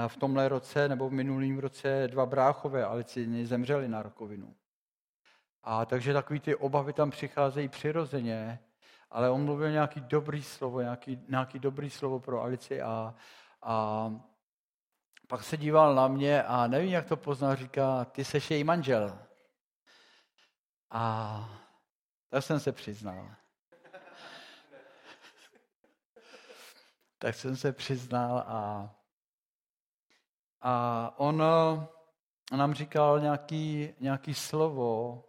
v 0.08 0.18
tomhle 0.18 0.50
roce 0.50 0.90
nebo 0.90 1.10
v 1.10 1.12
minulém 1.12 1.60
roce 1.60 2.08
dva 2.08 2.26
bráchové 2.26 2.86
Alicini 2.86 3.46
zemřeli 3.46 3.88
na 3.88 4.04
rakovinu. 4.04 4.56
A 5.64 5.86
takže 5.86 6.14
takový 6.14 6.40
ty 6.40 6.56
obavy 6.56 6.94
tam 6.94 7.12
přicházejí 7.12 7.68
přirozeně, 7.68 8.60
ale 9.12 9.30
on 9.30 9.46
mluvil 9.46 9.72
nějaký 9.72 10.02
dobrý 10.02 10.44
slovo, 10.44 10.82
nějaký, 10.82 11.26
nějaký 11.28 11.60
dobrý 11.60 11.90
slovo 11.90 12.20
pro 12.20 12.42
Alici 12.42 12.82
a, 12.82 13.16
a 13.62 14.14
pak 15.28 15.44
se 15.44 15.58
díval 15.58 15.96
na 15.96 16.08
mě 16.08 16.44
a 16.44 16.68
nevím, 16.68 16.90
jak 16.90 17.06
to 17.06 17.18
poznal, 17.18 17.56
říká, 17.56 18.06
ty 18.06 18.26
seš 18.26 18.52
její 18.52 18.64
manžel. 18.64 19.20
A 20.92 21.50
tak 22.30 22.44
jsem 22.44 22.60
se 22.60 22.72
přiznal. 22.72 23.36
tak 27.18 27.36
jsem 27.36 27.58
se 27.58 27.74
přiznal 27.74 28.38
a, 28.38 28.90
a 30.62 31.14
on 31.18 31.44
nám 32.52 32.74
říkal 32.74 33.20
nějaký, 33.20 33.94
nějaký 34.00 34.34
slovo 34.34 35.24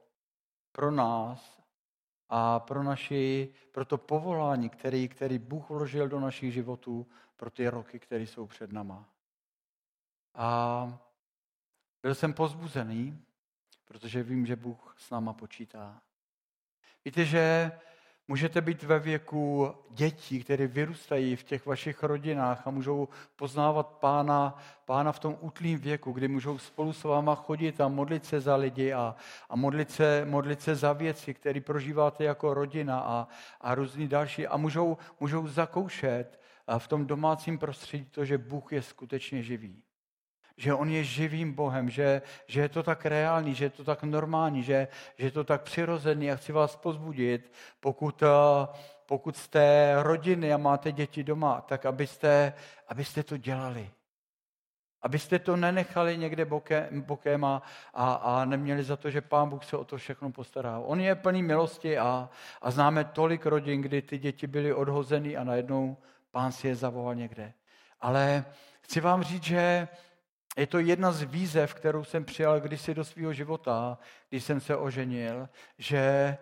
pro 0.72 0.90
nás 0.90 1.61
a 2.34 2.60
pro, 2.60 2.82
naši, 2.82 3.48
pro 3.72 3.84
to 3.84 3.98
povolání, 3.98 4.68
který, 4.68 5.08
který 5.08 5.38
Bůh 5.38 5.70
vložil 5.70 6.08
do 6.08 6.20
našich 6.20 6.52
životů 6.52 7.06
pro 7.36 7.50
ty 7.50 7.68
roky, 7.68 7.98
které 7.98 8.22
jsou 8.22 8.46
před 8.46 8.72
náma. 8.72 9.08
A 10.34 10.98
byl 12.02 12.14
jsem 12.14 12.32
pozbuzený, 12.32 13.24
protože 13.84 14.22
vím, 14.22 14.46
že 14.46 14.56
Bůh 14.56 14.94
s 14.98 15.10
náma 15.10 15.32
počítá. 15.32 16.02
Víte, 17.04 17.24
že 17.24 17.72
Můžete 18.28 18.60
být 18.60 18.82
ve 18.82 18.98
věku 18.98 19.74
dětí, 19.90 20.44
které 20.44 20.66
vyrůstají 20.66 21.36
v 21.36 21.42
těch 21.42 21.66
vašich 21.66 22.02
rodinách 22.02 22.66
a 22.66 22.70
můžou 22.70 23.08
poznávat 23.36 23.86
pána, 23.86 24.58
pána 24.84 25.12
v 25.12 25.18
tom 25.18 25.36
útlým 25.40 25.78
věku, 25.78 26.12
kdy 26.12 26.28
můžou 26.28 26.58
spolu 26.58 26.92
s 26.92 27.04
váma 27.04 27.34
chodit 27.34 27.80
a 27.80 27.88
modlit 27.88 28.24
se 28.24 28.40
za 28.40 28.56
lidi 28.56 28.92
a, 28.92 29.16
a 29.48 29.56
modlit, 29.56 29.90
se, 29.90 30.24
modlit 30.24 30.62
se 30.62 30.74
za 30.74 30.92
věci, 30.92 31.34
které 31.34 31.60
prožíváte 31.60 32.24
jako 32.24 32.54
rodina 32.54 33.00
a, 33.00 33.28
a 33.60 33.74
různý 33.74 34.08
další. 34.08 34.46
A 34.46 34.56
můžou, 34.56 34.96
můžou 35.20 35.48
zakoušet 35.48 36.40
v 36.78 36.88
tom 36.88 37.06
domácím 37.06 37.58
prostředí 37.58 38.04
to, 38.04 38.24
že 38.24 38.38
Bůh 38.38 38.72
je 38.72 38.82
skutečně 38.82 39.42
živý 39.42 39.82
že 40.56 40.74
on 40.74 40.90
je 40.90 41.04
živým 41.04 41.52
Bohem, 41.52 41.90
že, 41.90 42.22
že 42.46 42.60
je 42.60 42.68
to 42.68 42.82
tak 42.82 43.06
reálný, 43.06 43.54
že 43.54 43.64
je 43.64 43.70
to 43.70 43.84
tak 43.84 44.02
normální, 44.02 44.62
že, 44.62 44.88
že 45.18 45.26
je 45.26 45.30
to 45.30 45.44
tak 45.44 45.62
přirozený. 45.62 46.30
A 46.30 46.36
chci 46.36 46.52
vás 46.52 46.76
pozbudit, 46.76 47.52
pokud, 47.80 48.22
eh, 48.22 48.66
pokud 49.06 49.36
jste 49.36 49.94
rodiny 50.02 50.52
a 50.52 50.56
máte 50.56 50.92
děti 50.92 51.24
doma, 51.24 51.60
tak 51.60 51.86
abyste, 51.86 52.52
abyste 52.88 53.22
to 53.22 53.36
dělali. 53.36 53.90
Abyste 55.02 55.38
to 55.38 55.56
nenechali 55.56 56.18
někde 56.18 56.44
bokem, 56.44 57.02
bokem 57.02 57.44
a, 57.44 57.62
a, 57.94 58.12
a 58.14 58.44
neměli 58.44 58.84
za 58.84 58.96
to, 58.96 59.10
že 59.10 59.20
Pán 59.20 59.48
Bůh 59.48 59.64
se 59.64 59.76
o 59.76 59.84
to 59.84 59.96
všechno 59.96 60.30
postará. 60.30 60.78
On 60.78 61.00
je 61.00 61.14
plný 61.14 61.42
milosti 61.42 61.98
a, 61.98 62.30
a 62.62 62.70
známe 62.70 63.04
tolik 63.04 63.46
rodin, 63.46 63.82
kdy 63.82 64.02
ty 64.02 64.18
děti 64.18 64.46
byly 64.46 64.74
odhozeny 64.74 65.36
a 65.36 65.44
najednou 65.44 65.96
Pán 66.30 66.52
si 66.52 66.68
je 66.68 66.74
zavolal 66.74 67.14
někde. 67.14 67.52
Ale 68.00 68.44
chci 68.80 69.00
vám 69.00 69.22
říct, 69.22 69.44
že 69.44 69.88
je 70.56 70.66
to 70.66 70.78
jedna 70.78 71.12
z 71.12 71.22
výzev, 71.22 71.74
kterou 71.74 72.04
jsem 72.04 72.24
přijal 72.24 72.60
kdysi 72.60 72.94
do 72.94 73.04
svého 73.04 73.32
života, 73.32 73.98
když 74.28 74.44
jsem 74.44 74.60
se 74.60 74.76
oženil, 74.76 75.48
že, 75.78 76.38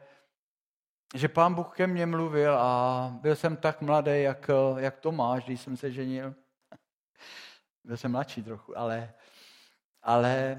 že 1.15 1.29
pán 1.29 1.55
Bůh 1.55 1.77
ke 1.77 1.87
mně 1.87 2.07
mluvil 2.07 2.59
a 2.59 3.09
byl 3.21 3.37
jsem 3.37 3.57
tak 3.57 3.81
mladý, 3.81 4.23
jak, 4.23 4.51
jak 4.77 5.01
Tomáš, 5.01 5.45
když 5.45 5.61
jsem 5.61 5.77
se 5.77 5.93
ženil. 5.93 6.35
Byl 7.85 7.97
jsem 7.97 8.13
mladší 8.13 8.43
trochu, 8.43 8.79
ale, 8.79 9.15
ale, 10.03 10.59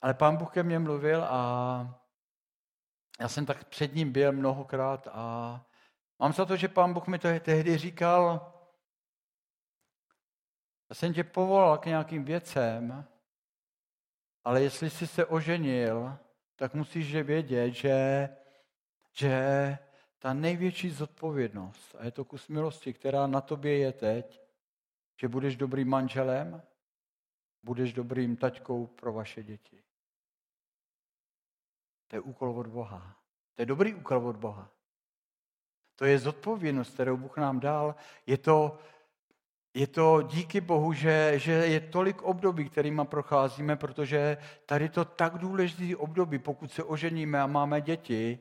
ale 0.00 0.14
pán 0.14 0.36
Bůh 0.36 0.52
ke 0.52 0.62
mně 0.62 0.78
mluvil 0.78 1.24
a 1.24 2.00
já 3.20 3.28
jsem 3.28 3.46
tak 3.46 3.64
před 3.64 3.94
ním 3.94 4.12
byl 4.12 4.32
mnohokrát 4.32 5.08
a 5.12 5.60
mám 6.18 6.32
za 6.32 6.44
to, 6.44 6.56
že 6.56 6.68
pán 6.68 6.94
Bůh 6.94 7.06
mi 7.06 7.18
to 7.18 7.28
tehdy 7.40 7.78
říkal, 7.78 8.52
já 10.90 10.94
jsem 10.94 11.14
tě 11.14 11.24
povolal 11.24 11.78
k 11.78 11.86
nějakým 11.86 12.24
věcem, 12.24 13.04
ale 14.44 14.62
jestli 14.62 14.90
jsi 14.90 15.06
se 15.06 15.26
oženil, 15.26 16.18
tak 16.56 16.74
musíš 16.74 17.14
vědět, 17.14 17.70
že, 17.70 18.28
že 19.12 19.38
ta 20.18 20.32
největší 20.32 20.90
zodpovědnost, 20.90 21.96
a 21.98 22.04
je 22.04 22.10
to 22.10 22.24
kus 22.24 22.48
milosti, 22.48 22.92
která 22.92 23.26
na 23.26 23.40
tobě 23.40 23.78
je 23.78 23.92
teď, 23.92 24.42
že 25.20 25.28
budeš 25.28 25.56
dobrým 25.56 25.88
manželem, 25.88 26.62
budeš 27.62 27.92
dobrým 27.92 28.36
taťkou 28.36 28.86
pro 28.86 29.12
vaše 29.12 29.42
děti. 29.42 29.82
To 32.08 32.16
je 32.16 32.20
úkol 32.20 32.50
od 32.50 32.66
Boha. 32.66 33.16
To 33.54 33.62
je 33.62 33.66
dobrý 33.66 33.94
úkol 33.94 34.28
od 34.28 34.36
Boha. 34.36 34.70
To 35.96 36.04
je 36.04 36.18
zodpovědnost, 36.18 36.94
kterou 36.94 37.16
Bůh 37.16 37.36
nám 37.36 37.60
dal. 37.60 37.94
Je 38.26 38.38
to, 38.38 38.78
je 39.78 39.86
to 39.86 40.22
díky 40.22 40.60
Bohu, 40.60 40.92
že, 40.92 41.32
že 41.36 41.52
je 41.52 41.80
tolik 41.80 42.22
období, 42.22 42.70
kterýma 42.70 43.04
procházíme, 43.04 43.76
protože 43.76 44.36
tady 44.66 44.88
to 44.88 45.04
tak 45.04 45.38
důležitý 45.38 45.96
období, 45.96 46.38
pokud 46.38 46.72
se 46.72 46.84
oženíme 46.84 47.40
a 47.40 47.46
máme 47.46 47.80
děti, 47.80 48.38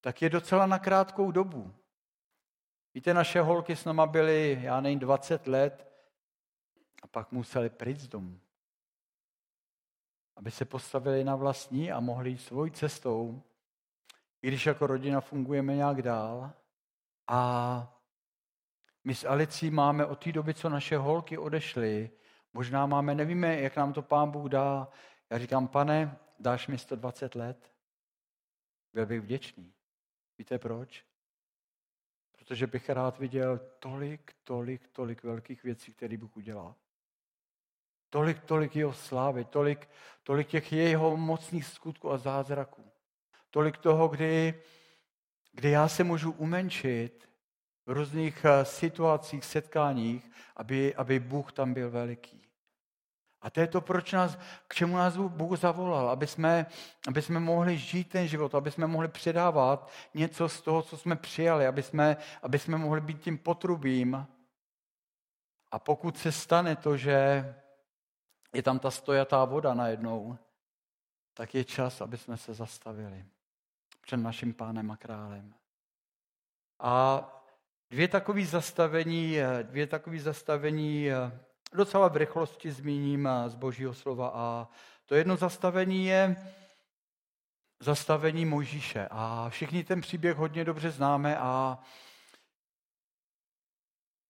tak 0.00 0.22
je 0.22 0.30
docela 0.30 0.66
na 0.66 0.78
krátkou 0.78 1.30
dobu. 1.30 1.74
Víte, 2.94 3.14
naše 3.14 3.40
holky 3.40 3.76
s 3.76 3.84
náma 3.84 4.06
byly, 4.06 4.58
já 4.62 4.80
nevím, 4.80 4.98
20 4.98 5.46
let 5.46 5.92
a 7.02 7.06
pak 7.06 7.32
museli 7.32 7.70
pryč 7.70 7.98
z 7.98 8.08
domu. 8.08 8.40
Aby 10.36 10.50
se 10.50 10.64
postavili 10.64 11.24
na 11.24 11.36
vlastní 11.36 11.92
a 11.92 12.00
mohli 12.00 12.30
jít 12.30 12.38
svojí 12.38 12.70
cestou, 12.70 13.42
i 14.42 14.48
když 14.48 14.66
jako 14.66 14.86
rodina 14.86 15.20
fungujeme 15.20 15.76
nějak 15.76 16.02
dál. 16.02 16.52
A 17.28 17.95
my 19.06 19.14
s 19.14 19.24
Alicí 19.24 19.70
máme 19.70 20.06
od 20.06 20.24
té 20.24 20.32
doby, 20.32 20.54
co 20.54 20.68
naše 20.68 20.96
holky 20.96 21.38
odešly, 21.38 22.10
možná 22.52 22.86
máme, 22.86 23.14
nevíme, 23.14 23.60
jak 23.60 23.76
nám 23.76 23.92
to 23.92 24.02
pán 24.02 24.30
Bůh 24.30 24.50
dá. 24.50 24.88
Já 25.30 25.38
říkám, 25.38 25.68
pane, 25.68 26.18
dáš 26.38 26.68
mi 26.68 26.78
120 26.78 27.34
let? 27.34 27.72
Byl 28.92 29.06
bych 29.06 29.20
vděčný. 29.20 29.72
Víte 30.38 30.58
proč? 30.58 31.04
Protože 32.32 32.66
bych 32.66 32.90
rád 32.90 33.18
viděl 33.18 33.60
tolik, 33.78 34.32
tolik, 34.44 34.88
tolik 34.88 35.22
velkých 35.22 35.62
věcí, 35.62 35.92
které 35.92 36.16
Bůh 36.16 36.36
udělal. 36.36 36.74
Tolik, 38.10 38.40
tolik 38.40 38.76
jeho 38.76 38.92
slávy, 38.92 39.44
tolik, 39.44 39.88
tolik 40.22 40.48
těch 40.48 40.72
jeho 40.72 41.16
mocných 41.16 41.66
skutků 41.66 42.10
a 42.10 42.18
zázraků. 42.18 42.90
Tolik 43.50 43.78
toho, 43.78 44.08
kdy, 44.08 44.62
kdy 45.52 45.70
já 45.70 45.88
se 45.88 46.04
můžu 46.04 46.32
umenšit 46.32 47.26
v 47.86 47.92
různých 47.92 48.44
eh, 48.44 48.64
situacích, 48.64 49.44
setkáních, 49.44 50.30
aby, 50.56 50.94
aby 50.94 51.20
Bůh 51.20 51.52
tam 51.52 51.74
byl 51.74 51.90
veliký. 51.90 52.42
A 53.40 53.50
to 53.50 53.60
je 53.60 53.66
to, 53.66 53.80
proč 53.80 54.12
nás, 54.12 54.38
k 54.68 54.74
čemu 54.74 54.96
nás 54.96 55.16
Bůh 55.16 55.58
zavolal, 55.58 56.10
aby 56.10 56.26
jsme, 56.26 56.66
aby 57.08 57.22
jsme 57.22 57.40
mohli 57.40 57.78
žít 57.78 58.08
ten 58.08 58.28
život, 58.28 58.54
aby 58.54 58.70
jsme 58.70 58.86
mohli 58.86 59.08
předávat 59.08 59.90
něco 60.14 60.48
z 60.48 60.60
toho, 60.60 60.82
co 60.82 60.96
jsme 60.96 61.16
přijali, 61.16 61.66
aby 61.66 61.82
jsme, 61.82 62.16
aby 62.42 62.58
jsme 62.58 62.78
mohli 62.78 63.00
být 63.00 63.22
tím 63.22 63.38
potrubím. 63.38 64.26
A 65.70 65.78
pokud 65.78 66.18
se 66.18 66.32
stane 66.32 66.76
to, 66.76 66.96
že 66.96 67.54
je 68.54 68.62
tam 68.62 68.78
ta 68.78 68.90
stojatá 68.90 69.44
voda 69.44 69.74
najednou, 69.74 70.38
tak 71.34 71.54
je 71.54 71.64
čas, 71.64 72.00
aby 72.00 72.18
jsme 72.18 72.36
se 72.36 72.54
zastavili 72.54 73.24
před 74.00 74.16
naším 74.16 74.54
pánem 74.54 74.90
a 74.90 74.96
králem. 74.96 75.54
A 76.78 77.22
Dvě 77.90 78.08
takové 78.08 78.44
zastavení, 78.44 79.36
dvě 79.62 79.86
takové 79.86 80.18
zastavení 80.18 81.08
docela 81.72 82.08
v 82.08 82.16
rychlosti 82.16 82.70
zmíním 82.70 83.28
z 83.46 83.54
božího 83.54 83.94
slova. 83.94 84.30
A 84.34 84.68
to 85.06 85.14
jedno 85.14 85.36
zastavení 85.36 86.06
je 86.06 86.36
zastavení 87.80 88.46
Mojžíše. 88.46 89.08
A 89.10 89.48
všichni 89.48 89.84
ten 89.84 90.00
příběh 90.00 90.36
hodně 90.36 90.64
dobře 90.64 90.90
známe 90.90 91.38
a 91.38 91.78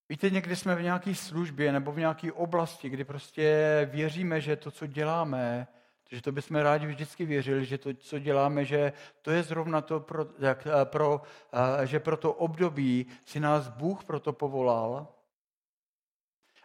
Víte, 0.08 0.30
někdy 0.30 0.56
jsme 0.56 0.74
v 0.74 0.82
nějaké 0.82 1.14
službě 1.14 1.72
nebo 1.72 1.92
v 1.92 1.98
nějaké 1.98 2.32
oblasti, 2.32 2.88
kdy 2.88 3.04
prostě 3.04 3.88
věříme, 3.90 4.40
že 4.40 4.56
to, 4.56 4.70
co 4.70 4.86
děláme, 4.86 5.66
že 6.10 6.22
to 6.22 6.32
bychom 6.32 6.56
rádi 6.56 6.86
vždycky 6.86 7.24
věřili, 7.24 7.64
že 7.64 7.78
to, 7.78 7.94
co 7.94 8.18
děláme, 8.18 8.64
že 8.64 8.92
to 9.22 9.30
je 9.30 9.42
zrovna 9.42 9.80
to, 9.80 10.00
pro, 10.00 10.26
jak, 10.38 10.66
eh, 10.66 10.84
pro, 10.84 11.22
eh, 11.82 11.86
že 11.86 12.00
pro 12.00 12.16
to 12.16 12.32
období 12.32 13.06
si 13.26 13.40
nás 13.40 13.68
Bůh 13.68 14.04
proto 14.04 14.32
povolal. 14.32 15.06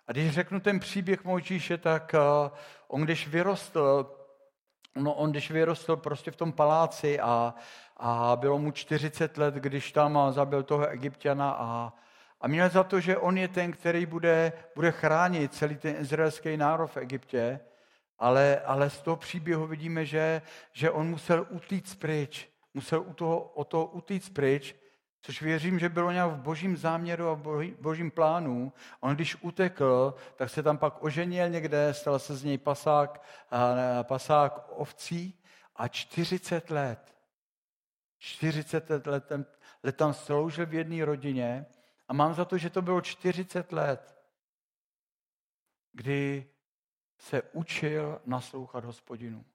A 0.08 0.12
když 0.12 0.34
řeknu 0.34 0.60
ten 0.60 0.80
příběh 0.80 1.24
Mojžíše, 1.24 1.78
tak 1.78 2.14
eh, 2.14 2.52
on 2.88 3.02
když 3.02 3.28
vyrostl, 3.28 4.18
no, 4.96 5.14
on 5.14 5.32
když 5.32 5.52
vyrostl 5.52 5.96
prostě 5.96 6.32
v 6.32 6.36
tom 6.36 6.52
paláci 6.52 7.20
a, 7.20 7.56
a 7.98 8.36
bylo 8.36 8.60
mu 8.60 8.72
40 8.72 9.38
let, 9.38 9.54
když 9.54 9.92
tam 9.92 10.20
zabil 10.30 10.64
toho 10.64 10.88
egyptiana 10.88 11.52
a, 11.52 11.94
a 12.42 12.48
měl 12.48 12.70
za 12.70 12.84
to, 12.84 13.00
že 13.00 13.18
on 13.18 13.38
je 13.38 13.48
ten, 13.48 13.72
který 13.72 14.06
bude, 14.06 14.54
bude 14.76 14.92
chránit 14.92 15.54
celý 15.54 15.76
ten 15.76 15.96
izraelský 16.00 16.58
národ 16.58 16.88
v 16.88 16.98
Egyptě, 16.98 17.60
ale, 18.22 18.60
ale 18.60 18.90
z 18.90 19.02
toho 19.02 19.18
příběhu 19.18 19.68
vidíme, 19.68 20.06
že, 20.06 20.42
že 20.74 20.92
on 20.92 21.08
musel 21.08 21.48
utíct 21.50 22.00
pryč. 22.00 22.50
Musel 22.74 23.02
u 23.02 23.14
toho, 23.14 23.42
o 23.42 23.64
to 23.64 23.86
utíct 23.86 24.34
pryč, 24.34 24.76
což 25.22 25.42
věřím, 25.42 25.80
že 25.80 25.90
bylo 25.90 26.12
nějak 26.12 26.32
v 26.32 26.42
božím 26.42 26.78
záměru 26.78 27.28
a 27.30 27.34
v 27.34 27.72
božím 27.82 28.12
plánu. 28.12 28.74
On 29.00 29.16
když 29.16 29.36
utekl, 29.42 30.16
tak 30.36 30.50
se 30.50 30.64
tam 30.64 30.78
pak 30.78 31.04
oženil 31.04 31.50
někde, 31.50 31.94
stal 31.94 32.20
se 32.20 32.36
z 32.36 32.44
něj 32.44 32.58
pasák, 32.58 33.24
pasák 34.04 34.70
ovcí 34.70 35.44
a 35.76 35.88
40 35.88 36.70
let, 36.70 37.16
40 38.18 38.90
let, 38.90 39.32
let 39.84 39.96
tam 39.96 40.14
sloužil 40.14 40.66
v 40.66 40.74
jedné 40.74 41.06
rodině 41.06 41.66
a 42.08 42.14
mám 42.14 42.34
za 42.34 42.46
to, 42.46 42.58
že 42.58 42.70
to 42.70 42.82
bylo 42.82 43.02
40 43.02 43.72
let, 43.72 44.16
kdy 45.94 46.51
se 47.22 47.42
učil 47.42 48.22
naslouchat 48.26 48.86
hospodinu. 48.86 49.46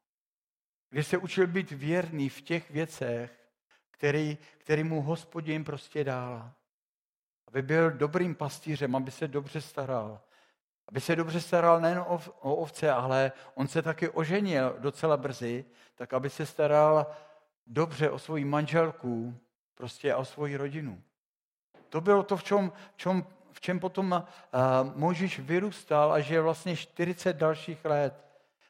Kdy 0.91 1.05
se 1.05 1.19
učil 1.19 1.47
být 1.47 1.71
věrný 1.71 2.29
v 2.29 2.41
těch 2.41 2.71
věcech, 2.71 3.49
který, 3.91 4.39
který 4.59 4.85
mu 4.85 5.03
hospodin 5.03 5.65
prostě 5.65 6.05
dál. 6.05 6.53
Aby 7.47 7.63
byl 7.63 7.91
dobrým 7.91 8.35
pastýřem, 8.35 8.97
aby 8.97 9.11
se 9.11 9.29
dobře 9.29 9.61
staral. 9.61 10.21
Aby 10.89 11.01
se 11.01 11.17
dobře 11.17 11.41
staral 11.41 11.81
nejen 11.81 11.99
o, 11.99 12.21
o 12.41 12.57
ovce, 12.57 12.91
ale 12.91 13.33
on 13.55 13.69
se 13.69 13.83
taky 13.83 14.09
oženil 14.09 14.77
docela 14.79 15.17
brzy, 15.17 15.65
tak 15.95 16.13
aby 16.13 16.31
se 16.31 16.47
staral 16.47 17.07
dobře 17.67 18.11
o 18.11 18.19
svoji 18.19 18.45
manželku, 18.45 19.35
prostě 19.75 20.13
a 20.13 20.17
o 20.17 20.25
svoji 20.25 20.57
rodinu. 20.57 21.03
To 21.89 22.01
bylo 22.01 22.23
to, 22.23 22.37
v 22.37 22.45
čem, 22.45 22.73
v 22.95 22.97
čem, 22.97 23.27
v 23.57 23.61
čem 23.61 23.81
potom 23.81 24.13
uh, 24.13 24.21
Možíš 24.95 25.39
vyrůstal 25.39 26.13
a 26.13 26.21
žil 26.21 26.43
vlastně 26.43 26.77
40 26.77 27.37
dalších 27.37 27.85
let. 27.85 28.27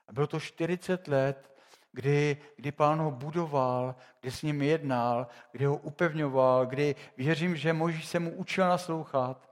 A 0.08 0.12
bylo 0.12 0.26
to 0.26 0.40
40 0.40 1.08
let, 1.08 1.52
kdy, 1.92 2.36
kdy 2.56 2.72
pán 2.72 2.98
ho 2.98 3.10
budoval, 3.10 3.94
kdy 4.20 4.30
s 4.30 4.42
ním 4.42 4.62
jednal, 4.62 5.26
kdy 5.52 5.64
ho 5.64 5.76
upevňoval, 5.76 6.66
kdy 6.66 6.94
věřím, 7.16 7.56
že 7.56 7.72
Možíš 7.72 8.06
se 8.06 8.18
mu 8.18 8.30
učil 8.30 8.68
naslouchat. 8.68 9.50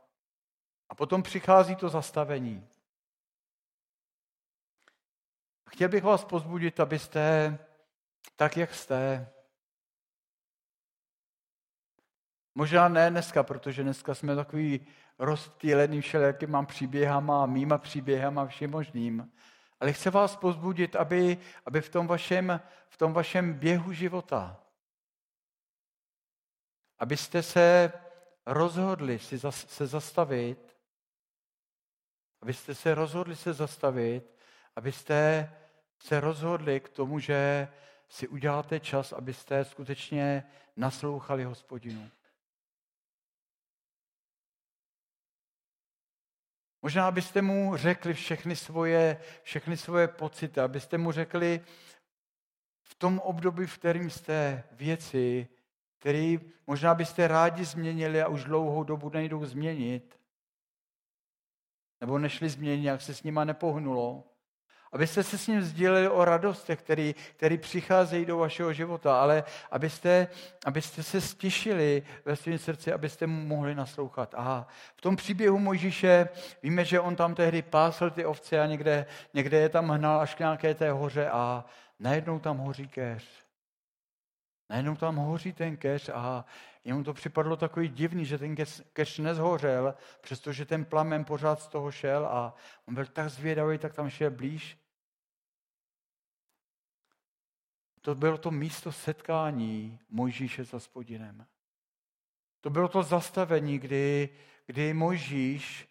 A 0.89 0.95
potom 0.95 1.23
přichází 1.23 1.77
to 1.77 1.89
zastavení. 1.89 2.67
Chtěl 5.71 5.89
bych 5.89 6.05
vás 6.05 6.25
pozbudit, 6.25 6.81
abyste 6.81 7.59
tak, 8.37 8.57
jak 8.57 8.75
jste, 8.75 9.35
Možná 12.55 12.89
ne 12.89 13.11
dneska, 13.11 13.43
protože 13.43 13.83
dneska 13.83 14.15
jsme 14.15 14.37
takový 14.37 14.87
rozptýlený 15.19 16.01
všelijakýma 16.01 16.63
příběhama, 16.63 17.47
mýma 17.47 17.79
příběhama, 17.79 18.47
všem 18.47 18.71
možným. 18.71 19.33
Ale 19.81 19.93
chci 19.93 20.11
vás 20.11 20.37
pozbudit, 20.37 20.97
aby, 20.97 21.39
aby 21.67 21.81
v, 21.81 21.89
tom 21.89 22.07
vašem, 22.07 22.61
v 22.89 22.97
tom 22.97 23.13
vašem 23.13 23.55
běhu 23.55 23.93
života, 23.93 24.61
abyste 26.99 27.43
se 27.43 27.93
rozhodli 28.47 29.19
si 29.19 29.39
zas, 29.39 29.67
se 29.69 29.87
zastavit, 29.87 30.77
abyste 32.43 32.75
se 32.75 32.95
rozhodli 32.95 33.37
se 33.37 33.53
zastavit, 33.53 34.35
abyste 34.77 35.51
se 35.99 36.21
rozhodli 36.21 36.81
k 36.81 36.89
tomu, 36.89 37.19
že 37.19 37.69
si 38.09 38.29
uděláte 38.29 38.81
čas, 38.81 39.13
abyste 39.13 39.65
skutečně 39.65 40.45
naslouchali 40.77 41.45
hospodinu. 41.45 42.11
Možná 46.85 47.11
byste 47.11 47.43
mu 47.43 47.77
řekli 47.77 48.15
všechny 48.15 48.57
svoje, 48.57 49.21
všechny 49.43 49.77
svoje 49.77 50.09
pocity, 50.09 50.61
abyste 50.61 50.99
mu 50.99 51.13
řekli 51.13 51.61
v 52.83 52.95
tom 52.95 53.19
období, 53.19 53.67
v 53.67 53.79
kterým 53.79 54.11
jste 54.11 54.65
věci, 54.73 55.49
které 55.99 56.37
možná 56.67 56.95
byste 56.95 57.29
rádi 57.29 57.65
změnili 57.65 58.23
a 58.23 58.29
už 58.29 58.45
dlouhou 58.45 58.85
dobu 58.85 59.11
nejdou 59.11 59.45
změnit, 59.45 60.21
nebo 62.01 62.19
nešli 62.19 62.49
změnit, 62.49 62.87
jak 62.87 63.03
se 63.03 63.15
s 63.15 63.23
nima 63.23 63.45
nepohnulo 63.45 64.25
abyste 64.95 65.23
se 65.23 65.39
s 65.39 65.47
ním 65.47 65.63
sdíleli 65.63 66.09
o 66.09 66.25
radostech, 66.25 66.79
který, 66.79 67.15
který 67.37 67.59
přicházejí 67.59 68.25
do 68.25 68.39
vašeho 68.39 68.73
života, 68.73 69.21
ale 69.21 69.45
abyste, 69.71 70.29
abyste 70.67 71.03
se 71.03 71.21
stišili 71.21 72.03
ve 72.25 72.37
svém 72.37 72.59
srdci, 72.59 72.93
abyste 72.93 73.27
mu 73.27 73.47
mohli 73.47 73.75
naslouchat. 73.75 74.35
A 74.39 74.67
v 74.97 75.01
tom 75.01 75.17
příběhu 75.17 75.59
Mojžíše 75.59 76.29
víme, 76.63 76.85
že 76.85 77.01
on 77.01 77.17
tam 77.17 77.35
tehdy 77.35 77.63
pásl 77.63 78.11
ty 78.11 78.25
ovce 78.25 78.61
a 78.61 78.67
někde, 78.67 79.07
někde 79.35 79.59
je 79.59 79.69
tam 79.69 79.89
hnal 79.89 80.21
až 80.21 80.35
k 80.35 80.39
nějaké 80.39 80.75
té 80.75 80.91
hoře 80.93 81.31
a 81.31 81.65
najednou 82.01 82.39
tam 82.39 82.59
hoří 82.59 82.89
keř. 82.89 83.29
Najednou 84.71 84.97
tam 84.97 85.17
hoří 85.17 85.53
ten 85.53 85.77
keř 85.77 86.09
a 86.09 86.45
jemu 86.85 87.05
to 87.05 87.15
připadlo 87.15 87.57
takový 87.57 87.89
divný, 87.89 88.25
že 88.25 88.39
ten 88.39 88.57
keř 88.93 89.19
nezhořel, 89.19 89.95
přestože 90.21 90.65
ten 90.65 90.85
plamen 90.85 91.25
pořád 91.25 91.61
z 91.61 91.67
toho 91.67 91.91
šel 91.91 92.27
a 92.27 92.55
on 92.89 92.95
byl 92.95 93.07
tak 93.07 93.29
zvědavý, 93.29 93.79
tak 93.79 93.95
tam 93.95 94.11
šel 94.11 94.31
blíž 94.31 94.84
To 98.05 98.15
bylo 98.15 98.39
to 98.39 98.51
místo 98.51 98.93
setkání 98.93 99.99
Mojžíše 100.11 100.65
s 100.65 100.73
hospodinem. 100.73 101.47
To 102.61 102.71
bylo 102.71 102.89
to 102.89 103.03
zastavení, 103.03 103.79
kdy, 103.79 104.29
kdy 104.67 104.95
Mojžíš 104.95 105.89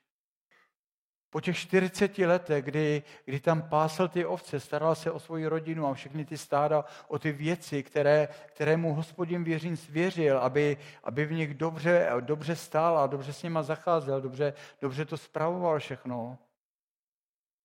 po 1.30 1.42
těch 1.42 1.58
40 1.58 2.18
letech, 2.18 2.66
kdy, 2.66 3.04
kdy 3.26 3.40
tam 3.40 3.62
pásal 3.62 4.08
ty 4.08 4.26
ovce, 4.26 4.60
staral 4.60 4.96
se 4.96 5.12
o 5.12 5.20
svoji 5.20 5.48
rodinu 5.48 5.88
a 5.88 5.94
všechny 5.94 6.26
ty 6.26 6.38
stáda, 6.38 6.86
o 7.08 7.20
ty 7.20 7.32
věci, 7.32 7.84
které, 7.84 8.28
které 8.46 8.78
mu 8.78 8.94
hospodin 8.94 9.44
věřín 9.44 9.78
svěřil, 9.78 10.40
aby, 10.40 10.78
aby 11.04 11.26
v 11.26 11.32
nich 11.32 11.54
dobře, 11.54 12.12
dobře 12.20 12.56
stál 12.56 12.98
a 12.98 13.08
dobře 13.08 13.34
s 13.34 13.44
nima 13.44 13.64
zacházel, 13.64 14.22
dobře, 14.22 14.54
dobře 14.82 15.06
to 15.06 15.18
spravoval 15.18 15.80
všechno, 15.80 16.38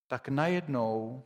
tak 0.06 0.28
najednou 0.28 1.22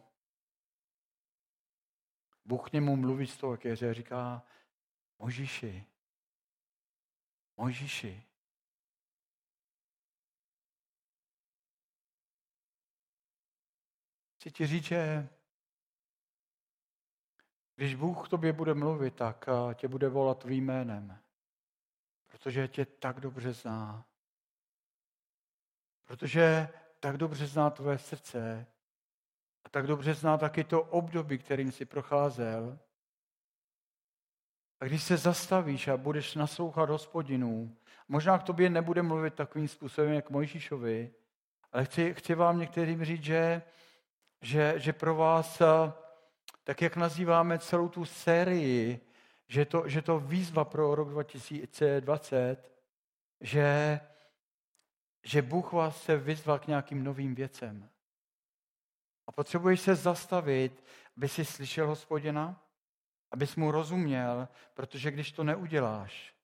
Bůh 2.44 2.70
k 2.70 2.72
němu 2.72 2.96
mluví 2.96 3.26
z 3.26 3.36
toho 3.36 3.56
keře 3.56 3.90
a 3.90 3.92
říká, 3.92 4.42
Možíši, 5.18 5.86
Možíši, 7.56 8.24
chci 14.42 14.50
ti 14.50 14.66
říct, 14.66 14.84
že 14.84 15.28
když 17.76 17.94
Bůh 17.94 18.26
k 18.26 18.30
tobě 18.30 18.52
bude 18.52 18.74
mluvit, 18.74 19.14
tak 19.14 19.48
eh, 19.48 19.74
tě 19.74 19.88
bude 19.88 20.08
volat 20.08 20.38
tvým 20.38 20.64
jménem, 20.64 21.18
protože 22.26 22.68
tě 22.68 22.86
tak 22.86 23.20
dobře 23.20 23.52
zná. 23.52 24.06
Protože 26.04 26.68
tak 27.00 27.16
dobře 27.16 27.46
zná 27.46 27.70
tvoje 27.70 27.98
srdce, 27.98 28.66
tak 29.72 29.86
dobře 29.86 30.14
zná 30.14 30.38
taky 30.38 30.64
to 30.64 30.82
období, 30.82 31.38
kterým 31.38 31.72
si 31.72 31.84
procházel. 31.84 32.78
A 34.80 34.84
když 34.84 35.02
se 35.02 35.16
zastavíš 35.16 35.88
a 35.88 35.96
budeš 35.96 36.34
naslouchat 36.34 36.90
hospodinu, 36.90 37.76
možná 38.08 38.38
k 38.38 38.42
tobě 38.42 38.70
nebude 38.70 39.02
mluvit 39.02 39.34
takovým 39.34 39.68
způsobem, 39.68 40.12
jak 40.12 40.30
Mojžíšovi, 40.30 41.10
ale 41.72 41.84
chci, 41.84 42.14
chci 42.14 42.34
vám 42.34 42.58
některým 42.58 43.04
říct, 43.04 43.24
že, 43.24 43.62
že, 44.40 44.74
že 44.76 44.92
pro 44.92 45.14
vás, 45.14 45.62
tak 46.64 46.82
jak 46.82 46.96
nazýváme 46.96 47.58
celou 47.58 47.88
tu 47.88 48.04
sérii, 48.04 49.00
že 49.48 49.64
to, 49.64 49.88
že 49.88 50.02
to 50.02 50.18
výzva 50.18 50.64
pro 50.64 50.94
rok 50.94 51.08
2020, 51.08 52.72
že, 53.40 54.00
že 55.22 55.42
Bůh 55.42 55.72
vás 55.72 56.02
se 56.02 56.16
vyzval 56.16 56.58
k 56.58 56.66
nějakým 56.66 57.04
novým 57.04 57.34
věcem. 57.34 57.91
Potřebuješ 59.34 59.80
se 59.80 59.94
zastavit, 59.94 60.84
aby 61.16 61.28
si 61.28 61.44
slyšel 61.44 61.86
hospodina, 61.86 62.62
abys 63.30 63.56
mu 63.56 63.70
rozuměl, 63.70 64.48
protože 64.74 65.10
když 65.10 65.32
to 65.32 65.44
neuděláš, 65.44 66.34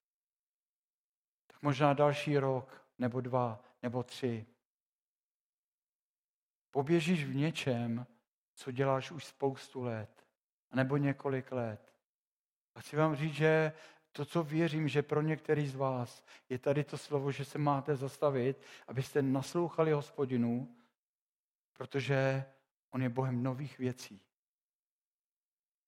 tak 1.47 1.63
možná 1.63 1.93
další 1.93 2.39
rok, 2.39 2.85
nebo 2.99 3.21
dva, 3.21 3.61
nebo 3.83 4.03
tři, 4.03 4.47
poběžíš 6.71 7.25
v 7.25 7.35
něčem, 7.35 8.07
co 8.55 8.71
děláš 8.71 9.11
už 9.11 9.25
spoustu 9.25 9.83
let, 9.83 10.27
nebo 10.75 10.97
několik 10.97 11.53
let. 11.53 11.93
A 12.75 12.81
chci 12.81 12.97
vám 12.97 13.17
říct, 13.17 13.35
že 13.35 13.73
to, 14.13 14.25
co 14.25 14.43
věřím, 14.43 14.89
že 14.89 15.03
pro 15.03 15.23
některý 15.23 15.69
z 15.69 15.75
vás 15.75 16.25
je 16.49 16.59
tady 16.59 16.85
to 16.85 16.99
slovo, 16.99 17.33
že 17.33 17.45
se 17.45 17.59
máte 17.59 17.97
zastavit, 17.97 18.63
abyste 18.89 19.23
naslouchali 19.23 19.93
hospodinu, 19.93 20.77
protože 21.73 22.45
on 22.91 23.03
je 23.03 23.09
Bohem 23.09 23.43
nových 23.43 23.79
věcí. 23.79 24.21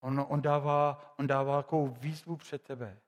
On, 0.01 0.25
on, 0.29 0.41
dává, 0.41 1.13
on 1.17 1.27
dává 1.27 1.61
takovou 1.61 1.87
výzvu 1.87 2.37
před 2.37 2.61
tebe. 2.61 2.99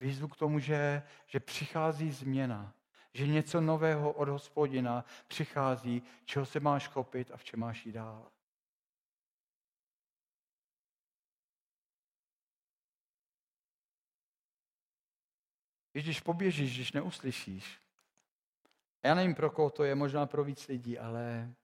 Výzvu 0.00 0.28
k 0.28 0.36
tomu, 0.36 0.58
že, 0.58 1.02
že 1.26 1.40
přichází 1.40 2.12
změna, 2.12 2.74
že 3.14 3.26
něco 3.26 3.60
nového 3.60 4.12
od 4.12 4.28
hospodina 4.28 5.04
přichází, 5.28 6.02
čeho 6.24 6.46
se 6.46 6.60
máš 6.60 6.88
chopit 6.88 7.30
a 7.30 7.36
v 7.36 7.44
čem 7.44 7.60
máš 7.60 7.86
jít 7.86 7.92
dál. 7.92 8.30
Když 15.92 16.20
poběžíš, 16.20 16.74
když 16.74 16.92
neuslyšíš, 16.92 17.80
já 19.04 19.14
nevím, 19.14 19.34
pro 19.34 19.50
koho 19.50 19.70
to 19.70 19.84
je, 19.84 19.94
možná 19.94 20.26
pro 20.26 20.44
víc 20.44 20.68
lidí, 20.68 20.98
ale, 20.98 21.54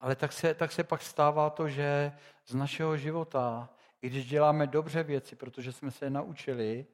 ale 0.00 0.16
tak, 0.16 0.32
se, 0.32 0.54
tak 0.54 0.72
se 0.72 0.84
pak 0.84 1.02
stává 1.02 1.50
to, 1.50 1.68
že 1.68 2.12
z 2.46 2.54
našeho 2.54 2.96
života, 2.96 3.68
i 4.02 4.08
když 4.08 4.28
děláme 4.28 4.66
dobře 4.66 5.02
věci, 5.02 5.36
protože 5.36 5.72
jsme 5.72 5.90
se 5.90 6.06
je 6.06 6.10
naučili, 6.10 6.86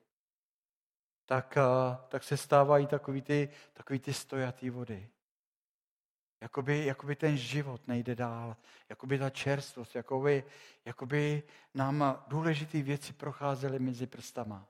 tak, 1.26 1.56
eh, 1.56 1.98
tak 2.08 2.24
se 2.24 2.36
stávají 2.36 2.86
takový 2.86 3.22
ty, 3.22 3.48
takový 3.72 3.98
ty 3.98 4.12
stojatý 4.12 4.70
vody. 4.70 5.08
Jakoby, 6.40 6.86
jakoby 6.86 7.16
ten 7.16 7.36
život 7.36 7.88
nejde 7.88 8.14
dál, 8.14 8.56
jakoby 8.88 9.18
ta 9.18 9.30
čerstvost, 9.30 9.94
jakoby, 9.94 10.44
jakoby 10.84 11.42
nám 11.74 12.24
důležité 12.26 12.82
věci 12.82 13.12
procházely 13.12 13.78
mezi 13.78 14.06
prstama. 14.06 14.66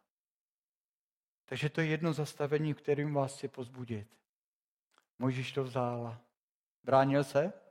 Takže 1.44 1.70
to 1.70 1.80
je 1.80 1.86
jedno 1.86 2.12
zastavení, 2.12 2.74
kterým 2.74 3.14
vás 3.14 3.36
chci 3.36 3.48
pozbudit. 3.48 4.08
Možíš 5.18 5.52
to 5.52 5.64
vzal. 5.64 6.18
Bránil 6.84 7.24
se? 7.24 7.65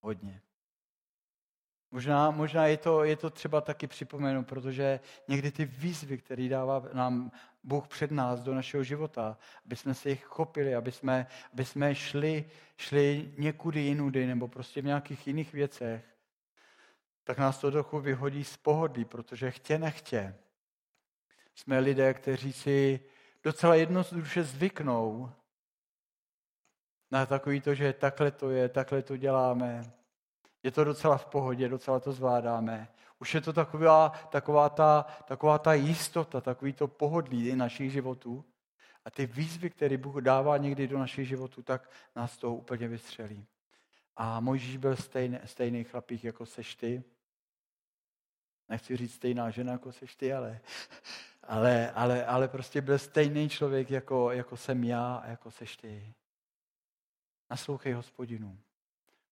Hodně. 0.00 0.42
Možná, 1.90 2.30
možná 2.30 2.66
je, 2.66 2.76
to, 2.76 3.04
je 3.04 3.16
to 3.16 3.30
třeba 3.30 3.60
taky 3.60 3.86
připomenout, 3.86 4.46
protože 4.46 5.00
někdy 5.28 5.52
ty 5.52 5.64
výzvy, 5.64 6.18
které 6.18 6.48
dává 6.48 6.82
nám 6.92 7.30
Bůh 7.62 7.88
před 7.88 8.10
nás 8.10 8.40
do 8.40 8.54
našeho 8.54 8.84
života, 8.84 9.38
aby 9.66 9.76
jsme 9.76 9.94
se 9.94 10.10
jich 10.10 10.24
chopili, 10.24 10.74
aby 10.74 10.92
jsme, 10.92 11.26
aby 11.52 11.64
jsme 11.64 11.94
šli, 11.94 12.50
šli 12.76 13.32
někudy 13.38 13.80
jinudy 13.80 14.26
nebo 14.26 14.48
prostě 14.48 14.82
v 14.82 14.84
nějakých 14.84 15.26
jiných 15.26 15.52
věcech, 15.52 16.04
tak 17.24 17.38
nás 17.38 17.58
to 17.58 17.70
trochu 17.70 18.00
vyhodí 18.00 18.44
z 18.44 18.56
pohodlí, 18.56 19.04
protože 19.04 19.50
chtě 19.50 19.78
nechtě. 19.78 20.34
Jsme 21.54 21.78
lidé, 21.78 22.14
kteří 22.14 22.52
si 22.52 23.00
docela 23.42 23.74
jednoduše 23.74 24.42
zvyknou 24.44 25.32
na 27.10 27.26
takový 27.26 27.60
to, 27.60 27.74
že 27.74 27.92
takhle 27.92 28.30
to 28.30 28.50
je, 28.50 28.68
takhle 28.68 29.02
to 29.02 29.16
děláme, 29.16 29.92
je 30.62 30.70
to 30.70 30.84
docela 30.84 31.18
v 31.18 31.26
pohodě, 31.26 31.68
docela 31.68 32.00
to 32.00 32.12
zvládáme. 32.12 32.88
Už 33.18 33.34
je 33.34 33.40
to 33.40 33.52
taková, 33.52 34.08
taková, 34.08 34.68
ta, 34.68 35.06
taková 35.24 35.58
ta 35.58 35.74
jistota, 35.74 36.40
takový 36.40 36.72
to 36.72 36.88
pohodlí 36.88 37.56
našich 37.56 37.92
životů. 37.92 38.44
A 39.04 39.10
ty 39.10 39.26
výzvy, 39.26 39.70
které 39.70 39.96
Bůh 39.96 40.16
dává 40.16 40.56
někdy 40.56 40.88
do 40.88 40.98
našich 40.98 41.28
životů, 41.28 41.62
tak 41.62 41.90
nás 42.16 42.36
toho 42.36 42.54
úplně 42.54 42.88
vystřelí. 42.88 43.46
A 44.16 44.40
Mojžíš 44.40 44.76
byl 44.76 44.96
stejný, 44.96 45.38
stejný 45.44 45.84
chlapík, 45.84 46.24
jako 46.24 46.46
seš 46.46 46.74
ty. 46.74 47.02
Nechci 48.68 48.96
říct 48.96 49.14
stejná 49.14 49.50
žena, 49.50 49.72
jako 49.72 49.92
seš 49.92 50.16
ty, 50.16 50.32
ale, 50.32 50.60
ale, 51.42 51.90
ale, 51.90 52.26
ale 52.26 52.48
prostě 52.48 52.80
byl 52.80 52.98
stejný 52.98 53.48
člověk, 53.48 53.90
jako, 53.90 54.32
jako 54.32 54.56
jsem 54.56 54.84
já 54.84 55.14
a 55.16 55.26
jako 55.26 55.50
seš 55.50 55.76
ty. 55.76 56.14
Naslouchej 57.50 57.92
hospodinu. 57.92 58.58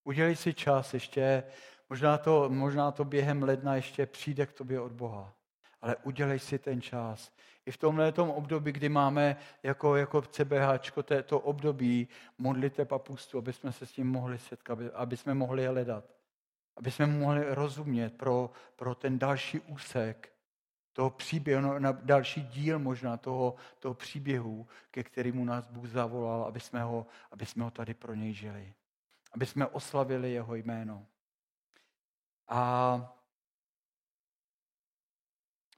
Udělej 0.04 0.36
si 0.36 0.54
čas 0.54 0.94
ještě, 0.94 1.42
možná 1.90 2.18
to, 2.18 2.48
možná 2.48 2.90
to 2.90 3.04
během 3.04 3.42
ledna 3.42 3.76
ještě 3.76 4.06
přijde 4.06 4.46
k 4.46 4.52
tobě 4.52 4.80
od 4.80 4.92
Boha, 4.92 5.34
ale 5.82 5.96
udělej 5.96 6.38
si 6.38 6.58
ten 6.58 6.82
čas. 6.82 7.32
I 7.66 7.70
v 7.70 7.76
tomhle 7.76 8.12
tom 8.12 8.30
období, 8.30 8.72
kdy 8.72 8.88
máme 8.88 9.36
jako, 9.62 9.96
jako 9.96 10.22
CBH, 10.22 11.02
to 11.26 11.40
období 11.40 12.08
modliteb 12.38 12.92
a 12.92 13.00
aby 13.38 13.52
jsme 13.52 13.72
se 13.72 13.86
s 13.86 13.92
tím 13.92 14.06
mohli 14.06 14.38
setkat, 14.38 14.72
aby, 14.72 14.90
aby 14.90 15.16
jsme 15.16 15.34
mohli 15.34 15.66
hledat, 15.66 16.04
aby 16.76 16.90
jsme 16.90 17.06
mohli 17.06 17.54
rozumět 17.54 18.16
pro, 18.16 18.50
pro 18.76 18.94
ten 18.94 19.18
další 19.18 19.60
úsek 19.60 20.35
toho 20.96 21.10
příběhu, 21.10 21.62
no, 21.62 21.78
na 21.78 21.92
další 21.92 22.42
díl 22.42 22.78
možná 22.78 23.16
toho, 23.16 23.54
toho 23.78 23.94
příběhu, 23.94 24.66
ke 24.90 25.02
kterému 25.02 25.44
nás 25.44 25.66
Bůh 25.66 25.86
zavolal, 25.86 26.42
aby 26.44 26.60
jsme 26.60 26.82
ho, 26.82 27.06
aby 27.30 27.46
jsme 27.46 27.64
ho 27.64 27.70
tady 27.70 27.94
pro 27.94 28.14
něj 28.14 28.32
žili 28.32 28.74
aby 29.36 29.46
jsme 29.46 29.66
oslavili 29.66 30.32
jeho 30.32 30.54
jméno. 30.54 31.06
A 32.48 32.96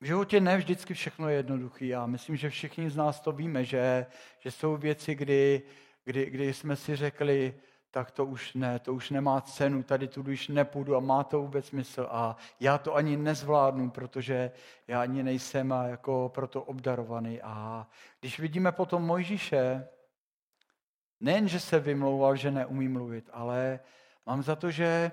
v 0.01 0.05
životě 0.05 0.41
ne 0.41 0.57
vždycky 0.57 0.95
všechno 0.95 1.29
je 1.29 1.37
jednoduché. 1.37 1.87
Já 1.87 2.07
myslím, 2.07 2.37
že 2.37 2.51
všichni 2.51 2.91
z 2.91 2.97
nás 2.97 3.21
to 3.21 3.33
víme, 3.33 3.65
že, 3.65 4.07
že 4.39 4.51
jsou 4.51 4.77
věci, 4.77 5.15
kdy, 5.15 5.63
kdy, 6.05 6.31
kdy 6.31 6.55
jsme 6.55 6.77
si 6.77 6.97
řekli, 6.97 7.61
tak 7.91 8.11
to 8.11 8.27
už 8.27 8.55
ne, 8.55 8.79
to 8.79 8.95
už 8.95 9.11
nemá 9.11 9.41
cenu, 9.41 9.83
tady 9.83 10.09
tu 10.09 10.23
už 10.23 10.49
nepůjdu 10.49 10.97
a 10.97 11.01
má 11.01 11.25
to 11.25 11.41
vůbec 11.41 11.67
smysl 11.67 12.09
a 12.11 12.37
já 12.61 12.79
to 12.79 12.95
ani 12.95 13.17
nezvládnu, 13.17 13.91
protože 13.91 14.51
já 14.89 15.03
ani 15.03 15.23
nejsem 15.23 15.75
jako 15.87 16.31
proto 16.35 16.63
obdarovaný. 16.63 17.43
A 17.43 17.87
když 18.21 18.41
vidíme 18.41 18.73
potom 18.73 19.03
Mojžíše, 19.03 19.89
Nejen, 21.21 21.49
že 21.49 21.61
se 21.61 21.81
vymlouval, 21.81 22.37
že 22.37 22.51
neumí 22.51 22.89
mluvit, 22.89 23.31
ale 23.33 23.81
mám 24.27 24.43
za 24.43 24.57
to, 24.57 24.71
že 24.71 25.13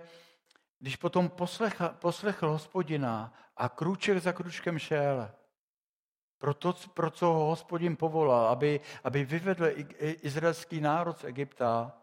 když 0.79 0.95
potom 0.95 1.29
poslechl, 1.29 1.89
poslechl 1.99 2.49
hospodina 2.49 3.33
a 3.57 3.69
krůček 3.69 4.17
za 4.17 4.33
krůčkem 4.33 4.79
šel, 4.79 5.31
pro, 6.37 6.53
to, 6.53 6.75
pro 6.93 7.11
co 7.11 7.25
ho 7.25 7.45
hospodin 7.45 7.95
povolal, 7.95 8.47
aby, 8.47 8.79
aby 9.03 9.25
vyvedl 9.25 9.65
izraelský 9.99 10.81
národ 10.81 11.19
z 11.19 11.23
Egypta, 11.23 11.97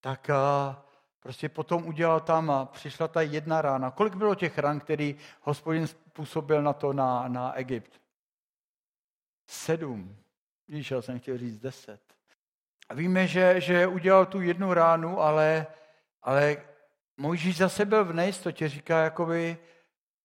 tak 0.00 0.30
prostě 1.20 1.48
potom 1.48 1.86
udělal 1.86 2.20
tam 2.20 2.50
a 2.50 2.64
přišla 2.64 3.08
ta 3.08 3.22
jedna 3.22 3.62
rána. 3.62 3.90
Kolik 3.90 4.14
bylo 4.14 4.34
těch 4.34 4.58
ran, 4.58 4.80
který 4.80 5.16
hospodin 5.40 5.86
způsobil 5.86 6.62
na 6.62 6.72
to, 6.72 6.92
na, 6.92 7.28
na 7.28 7.52
Egypt? 7.52 8.00
Sedm. 9.46 10.16
Víš, 10.68 10.90
já 10.90 11.02
jsem 11.02 11.20
chtěl 11.20 11.38
říct 11.38 11.58
deset. 11.58 12.00
A 12.88 12.94
víme, 12.94 13.26
že, 13.26 13.60
že 13.60 13.86
udělal 13.86 14.26
tu 14.26 14.40
jednu 14.40 14.74
ránu, 14.74 15.20
ale, 15.20 15.66
ale 16.22 16.56
Mojžíš 17.16 17.56
zase 17.56 17.84
byl 17.84 18.04
v 18.04 18.12
nejistotě, 18.12 18.68
říká, 18.68 18.98
jakoby 18.98 19.58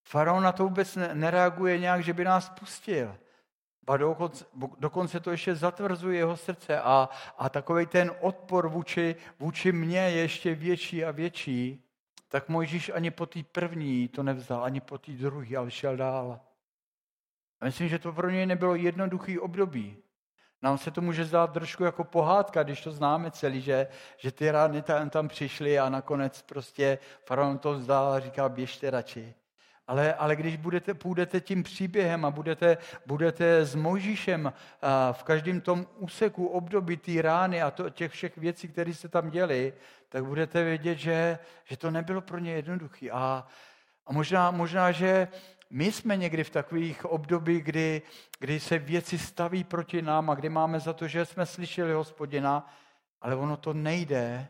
faraon 0.03 0.43
na 0.43 0.51
to 0.51 0.63
vůbec 0.63 0.97
nereaguje 1.13 1.79
nějak, 1.79 2.03
že 2.03 2.13
by 2.13 2.23
nás 2.23 2.49
pustil. 2.49 3.17
A 3.87 3.97
dokonce, 3.97 4.45
dokonce 4.79 5.19
to 5.19 5.31
ještě 5.31 5.55
zatvrzuje 5.55 6.17
jeho 6.17 6.37
srdce 6.37 6.81
a, 6.81 7.09
a 7.37 7.49
takový 7.49 7.85
ten 7.85 8.11
odpor 8.21 8.67
vůči, 8.67 9.15
vůči 9.39 9.71
mně 9.71 9.99
je 9.99 10.11
ještě 10.11 10.55
větší 10.55 11.05
a 11.05 11.11
větší, 11.11 11.83
tak 12.27 12.49
Mojžíš 12.49 12.91
ani 12.93 13.11
po 13.11 13.25
té 13.25 13.43
první 13.43 14.07
to 14.07 14.23
nevzal, 14.23 14.63
ani 14.63 14.81
po 14.81 14.97
té 14.97 15.11
druhé, 15.11 15.57
ale 15.57 15.71
šel 15.71 15.97
dál. 15.97 16.39
A 17.61 17.65
myslím, 17.65 17.89
že 17.89 17.99
to 17.99 18.13
pro 18.13 18.29
něj 18.29 18.45
nebylo 18.45 18.75
jednoduchý 18.75 19.39
období. 19.39 19.97
Nám 20.61 20.77
se 20.77 20.91
to 20.91 21.01
může 21.01 21.25
zdát 21.25 21.53
trošku 21.53 21.83
jako 21.83 22.03
pohádka, 22.03 22.63
když 22.63 22.81
to 22.81 22.91
známe 22.91 23.31
celý, 23.31 23.61
že, 23.61 23.87
že 24.17 24.31
ty 24.31 24.51
rány 24.51 24.81
tam, 24.81 25.09
tam 25.09 25.27
přišly 25.27 25.79
a 25.79 25.89
nakonec 25.89 26.41
prostě 26.41 26.99
faraon 27.25 27.57
to 27.57 27.73
vzdal 27.73 28.13
a 28.13 28.19
říkal, 28.19 28.49
běžte 28.49 28.89
radši. 28.89 29.33
Ale, 29.87 30.13
ale 30.13 30.35
když 30.35 30.57
budete, 30.57 30.93
půjdete 30.93 31.41
tím 31.41 31.63
příběhem 31.63 32.25
a 32.25 32.31
budete, 32.31 32.77
budete 33.05 33.65
s 33.65 33.75
Mojžíšem 33.75 34.53
v 35.11 35.23
každém 35.23 35.61
tom 35.61 35.87
úseku 35.97 36.47
období 36.47 36.97
té 36.97 37.21
rány 37.21 37.61
a 37.61 37.71
to, 37.71 37.89
těch 37.89 38.11
všech 38.11 38.37
věcí, 38.37 38.67
které 38.67 38.93
se 38.93 39.09
tam 39.09 39.29
děli, 39.29 39.73
tak 40.09 40.25
budete 40.25 40.63
vědět, 40.63 40.97
že, 40.97 41.39
že 41.65 41.77
to 41.77 41.91
nebylo 41.91 42.21
pro 42.21 42.39
ně 42.39 42.51
jednoduché. 42.51 43.09
A, 43.11 43.47
a 44.05 44.13
možná, 44.13 44.51
možná, 44.51 44.91
že 44.91 45.27
my 45.69 45.91
jsme 45.91 46.17
někdy 46.17 46.43
v 46.43 46.49
takových 46.49 47.05
období, 47.05 47.61
kdy, 47.61 48.01
kdy 48.39 48.59
se 48.59 48.77
věci 48.77 49.17
staví 49.17 49.63
proti 49.63 50.01
nám 50.01 50.29
a 50.29 50.35
kdy 50.35 50.49
máme 50.49 50.79
za 50.79 50.93
to, 50.93 51.07
že 51.07 51.25
jsme 51.25 51.45
slyšeli 51.45 51.93
hospodina, 51.93 52.73
ale 53.21 53.35
ono 53.35 53.57
to 53.57 53.73
nejde 53.73 54.47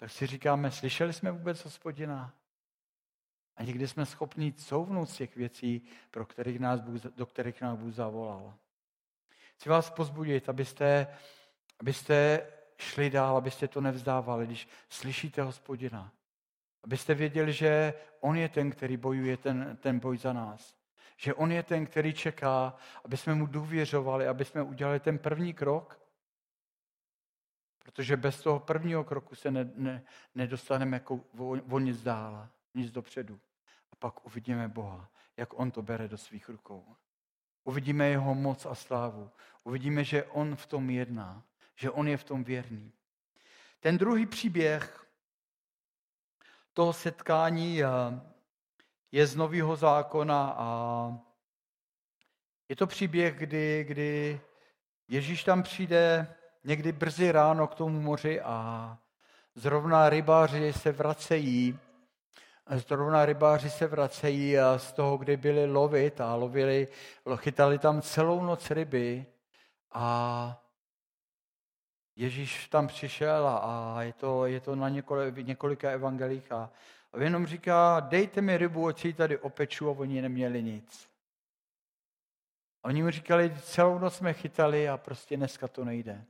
tak 0.00 0.10
si 0.10 0.26
říkáme, 0.26 0.70
slyšeli 0.70 1.12
jsme 1.12 1.30
vůbec 1.30 1.64
hospodina? 1.64 2.32
A 3.56 3.62
někdy 3.62 3.88
jsme 3.88 4.06
schopni 4.06 4.52
couvnout 4.52 5.06
z 5.06 5.16
těch 5.16 5.36
věcí, 5.36 5.82
pro 6.10 6.26
kterých 6.26 6.60
nás 6.60 6.80
Bůh, 6.80 7.00
do 7.00 7.26
kterých 7.26 7.60
nás 7.60 7.78
Bůh 7.78 7.94
zavolal. 7.94 8.54
Chci 9.56 9.68
vás 9.68 9.90
pozbudit, 9.90 10.48
abyste, 10.48 11.06
abyste 11.80 12.46
šli 12.78 13.10
dál, 13.10 13.36
abyste 13.36 13.68
to 13.68 13.80
nevzdávali, 13.80 14.46
když 14.46 14.68
slyšíte 14.88 15.42
hospodina. 15.42 16.12
Abyste 16.82 17.14
věděli, 17.14 17.52
že 17.52 17.94
on 18.20 18.36
je 18.36 18.48
ten, 18.48 18.70
který 18.70 18.96
bojuje 18.96 19.36
ten, 19.36 19.78
ten 19.80 19.98
boj 19.98 20.18
za 20.18 20.32
nás. 20.32 20.76
Že 21.16 21.34
on 21.34 21.52
je 21.52 21.62
ten, 21.62 21.86
který 21.86 22.12
čeká, 22.12 22.76
aby 23.04 23.16
jsme 23.16 23.34
mu 23.34 23.46
důvěřovali, 23.46 24.28
aby 24.28 24.44
jsme 24.44 24.62
udělali 24.62 25.00
ten 25.00 25.18
první 25.18 25.54
krok, 25.54 26.00
protože 27.78 28.16
bez 28.16 28.42
toho 28.42 28.60
prvního 28.60 29.04
kroku 29.04 29.34
se 29.34 29.50
ne, 29.50 29.70
ne, 29.74 30.02
nedostaneme 30.34 30.96
jako 30.96 31.20
o, 31.70 31.78
nic 31.78 32.02
dál, 32.02 32.48
nic 32.74 32.90
dopředu. 32.90 33.40
A 33.92 33.96
pak 33.96 34.26
uvidíme 34.26 34.68
Boha, 34.68 35.10
jak 35.36 35.58
on 35.58 35.70
to 35.70 35.82
bere 35.82 36.08
do 36.08 36.18
svých 36.18 36.48
rukou. 36.48 36.96
Uvidíme 37.64 38.08
jeho 38.08 38.34
moc 38.34 38.66
a 38.66 38.74
slávu. 38.74 39.30
Uvidíme, 39.64 40.04
že 40.04 40.24
on 40.24 40.56
v 40.56 40.66
tom 40.66 40.90
jedná, 40.90 41.42
že 41.74 41.90
on 41.90 42.08
je 42.08 42.16
v 42.16 42.24
tom 42.24 42.44
věrný. 42.44 42.92
Ten 43.80 43.98
druhý 43.98 44.26
příběh 44.26 45.06
toho 46.72 46.92
setkání 46.92 47.82
eh, 47.82 47.88
je 49.12 49.26
z 49.26 49.36
Nového 49.36 49.76
zákona 49.76 50.54
a 50.56 51.18
je 52.68 52.76
to 52.76 52.86
příběh, 52.86 53.38
kdy, 53.38 53.84
kdy 53.84 54.40
Ježíš 55.10 55.44
tam 55.44 55.62
přijde 55.62 56.34
někdy 56.64 56.92
brzy 56.92 57.32
ráno 57.32 57.66
k 57.66 57.74
tomu 57.74 58.00
moři 58.00 58.40
a 58.40 58.98
zrovna 59.54 60.10
rybáři 60.10 60.72
se 60.72 60.92
vracejí 60.92 61.78
Zrovna 62.70 63.26
rybáři 63.26 63.70
se 63.70 63.86
vracejí 63.86 64.56
z 64.76 64.92
toho, 64.92 65.16
kde 65.16 65.36
byli 65.36 65.66
lovit 65.66 66.20
a 66.20 66.34
lovili, 66.34 66.88
chytali 67.36 67.78
tam 67.78 68.02
celou 68.02 68.44
noc 68.44 68.70
ryby 68.70 69.26
a 69.92 70.62
Ježíš 72.16 72.68
tam 72.68 72.88
přišel 72.88 73.48
a, 73.48 74.02
je, 74.02 74.12
to, 74.12 74.46
je 74.46 74.60
to 74.60 74.76
na 74.76 74.88
několik, 74.88 75.36
několika 75.36 75.90
evangelích 75.90 76.52
a, 76.52 76.70
a 77.12 77.22
jenom 77.22 77.46
říká, 77.46 78.00
dejte 78.00 78.40
mi 78.40 78.58
rybu, 78.58 78.92
si 78.92 79.12
tady 79.12 79.38
opeču 79.38 79.88
a 79.88 79.92
oni 79.92 80.22
neměli 80.22 80.62
nic. 80.62 81.10
Oni 82.82 83.02
mu 83.02 83.10
říkali, 83.10 83.56
celou 83.62 83.98
noc 83.98 84.14
jsme 84.14 84.32
chytali 84.32 84.88
a 84.88 84.96
prostě 84.96 85.36
dneska 85.36 85.68
to 85.68 85.84
nejde. 85.84 86.24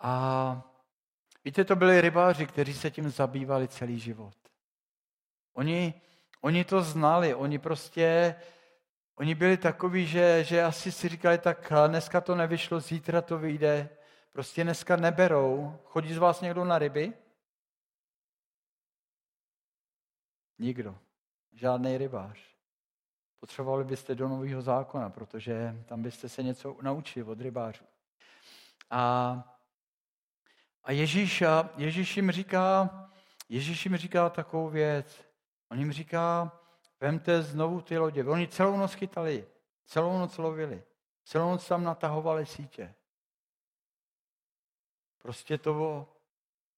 A 0.00 0.62
víte, 1.44 1.64
to 1.64 1.76
byli 1.76 2.00
rybáři, 2.00 2.46
kteří 2.46 2.74
se 2.74 2.90
tím 2.90 3.10
zabývali 3.10 3.68
celý 3.68 3.98
život. 4.00 4.34
Oni, 5.52 5.94
oni 6.40 6.64
to 6.64 6.82
znali, 6.82 7.34
oni 7.34 7.58
prostě, 7.58 8.34
oni 9.14 9.34
byli 9.34 9.56
takoví, 9.56 10.06
že, 10.06 10.44
že 10.44 10.62
asi 10.62 10.92
si 10.92 11.08
říkali, 11.08 11.38
tak 11.38 11.72
dneska 11.86 12.20
to 12.20 12.34
nevyšlo, 12.34 12.80
zítra 12.80 13.22
to 13.22 13.38
vyjde, 13.38 13.88
prostě 14.32 14.64
dneska 14.64 14.96
neberou. 14.96 15.78
Chodí 15.84 16.14
z 16.14 16.18
vás 16.18 16.40
někdo 16.40 16.64
na 16.64 16.78
ryby? 16.78 17.12
Nikdo. 20.58 20.98
Žádný 21.52 21.98
rybář. 21.98 22.38
Potřebovali 23.40 23.84
byste 23.84 24.14
do 24.14 24.28
nového 24.28 24.62
zákona, 24.62 25.10
protože 25.10 25.76
tam 25.86 26.02
byste 26.02 26.28
se 26.28 26.42
něco 26.42 26.76
naučili 26.82 27.24
od 27.24 27.40
rybářů. 27.40 27.84
A, 28.90 29.34
a 30.84 30.92
Ježíš, 30.92 31.42
Ježíš 31.76 32.16
jim 32.16 32.30
říká, 32.30 32.90
Ježíš 33.48 33.84
jim 33.84 33.96
říká 33.96 34.30
takovou 34.30 34.68
věc. 34.68 35.24
On 35.72 35.78
jim 35.78 35.92
říká, 35.92 36.52
vemte 37.00 37.42
znovu 37.42 37.80
ty 37.80 37.98
lodě. 37.98 38.24
Oni 38.24 38.48
celou 38.48 38.76
noc 38.76 38.94
chytali, 38.94 39.46
celou 39.86 40.18
noc 40.18 40.38
lovili, 40.38 40.82
celou 41.24 41.50
noc 41.50 41.68
tam 41.68 41.84
natahovali 41.84 42.46
sítě. 42.46 42.94
Prostě 45.22 45.58
to 45.58 45.72
bylo, 45.72 46.08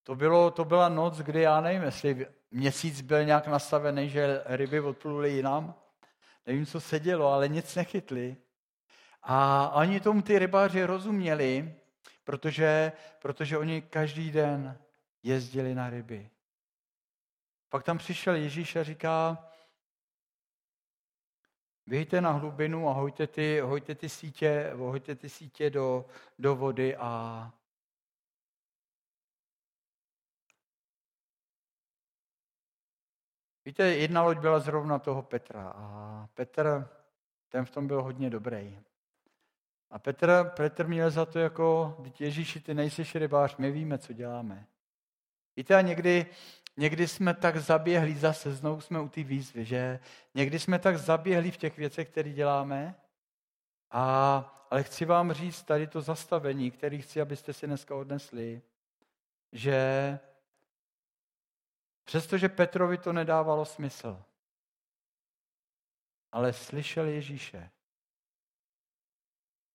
to, 0.02 0.14
bylo, 0.14 0.50
to 0.50 0.64
byla 0.64 0.88
noc, 0.88 1.18
kdy 1.18 1.40
já 1.40 1.60
nevím, 1.60 1.82
jestli 1.82 2.26
měsíc 2.50 3.00
byl 3.00 3.24
nějak 3.24 3.46
nastavený, 3.46 4.08
že 4.10 4.42
ryby 4.46 4.80
odpluly 4.80 5.30
jinam. 5.30 5.74
Nevím, 6.46 6.66
co 6.66 6.80
se 6.80 7.00
dělo, 7.00 7.32
ale 7.32 7.48
nic 7.48 7.74
nechytli. 7.74 8.36
A 9.22 9.64
ani 9.64 10.00
tomu 10.00 10.22
ty 10.22 10.38
rybáři 10.38 10.84
rozuměli, 10.84 11.74
protože, 12.24 12.92
protože 13.18 13.58
oni 13.58 13.82
každý 13.82 14.30
den 14.30 14.78
jezdili 15.22 15.74
na 15.74 15.90
ryby. 15.90 16.30
Pak 17.74 17.84
tam 17.84 17.98
přišel 17.98 18.34
Ježíš 18.34 18.76
a 18.76 18.82
říká, 18.82 19.48
vyjďte 21.86 22.20
na 22.20 22.30
hlubinu 22.30 22.88
a 22.88 22.92
hojte 22.92 23.26
ty, 23.26 23.60
hojte 23.60 23.94
ty 23.94 24.08
sítě, 24.08 24.72
hojte 24.74 25.14
ty 25.14 25.28
sítě 25.28 25.70
do, 25.70 26.04
do 26.38 26.56
vody 26.56 26.96
a 26.96 27.52
Víte, 33.64 33.84
jedna 33.84 34.22
loď 34.22 34.38
byla 34.38 34.60
zrovna 34.60 34.98
toho 34.98 35.22
Petra 35.22 35.72
a 35.76 36.28
Petr, 36.34 36.88
ten 37.48 37.64
v 37.64 37.70
tom 37.70 37.86
byl 37.86 38.02
hodně 38.02 38.30
dobrý. 38.30 38.80
A 39.90 39.98
Petr, 39.98 40.52
Petr 40.56 40.86
měl 40.86 41.10
za 41.10 41.26
to 41.26 41.38
jako, 41.38 41.96
Ježíši, 42.18 42.60
ty 42.60 42.74
nejsi 42.74 43.18
rybář, 43.18 43.56
my 43.56 43.70
víme, 43.70 43.98
co 43.98 44.12
děláme. 44.12 44.66
Víte, 45.56 45.74
a 45.74 45.80
někdy 45.80 46.26
někdy 46.76 47.08
jsme 47.08 47.34
tak 47.34 47.56
zaběhli, 47.56 48.14
zase 48.14 48.54
znovu 48.54 48.80
jsme 48.80 49.00
u 49.00 49.08
té 49.08 49.22
výzvy, 49.22 49.64
že 49.64 50.00
někdy 50.34 50.58
jsme 50.58 50.78
tak 50.78 50.98
zaběhli 50.98 51.50
v 51.50 51.56
těch 51.56 51.76
věcech, 51.76 52.08
které 52.08 52.30
děláme, 52.30 52.94
a, 53.90 54.66
ale 54.70 54.82
chci 54.82 55.04
vám 55.04 55.32
říct 55.32 55.62
tady 55.62 55.86
to 55.86 56.00
zastavení, 56.00 56.70
který 56.70 57.02
chci, 57.02 57.20
abyste 57.20 57.52
si 57.52 57.66
dneska 57.66 57.94
odnesli, 57.94 58.62
že 59.52 60.18
přestože 62.04 62.48
Petrovi 62.48 62.98
to 62.98 63.12
nedávalo 63.12 63.64
smysl, 63.64 64.24
ale 66.32 66.52
slyšel 66.52 67.06
Ježíše, 67.06 67.70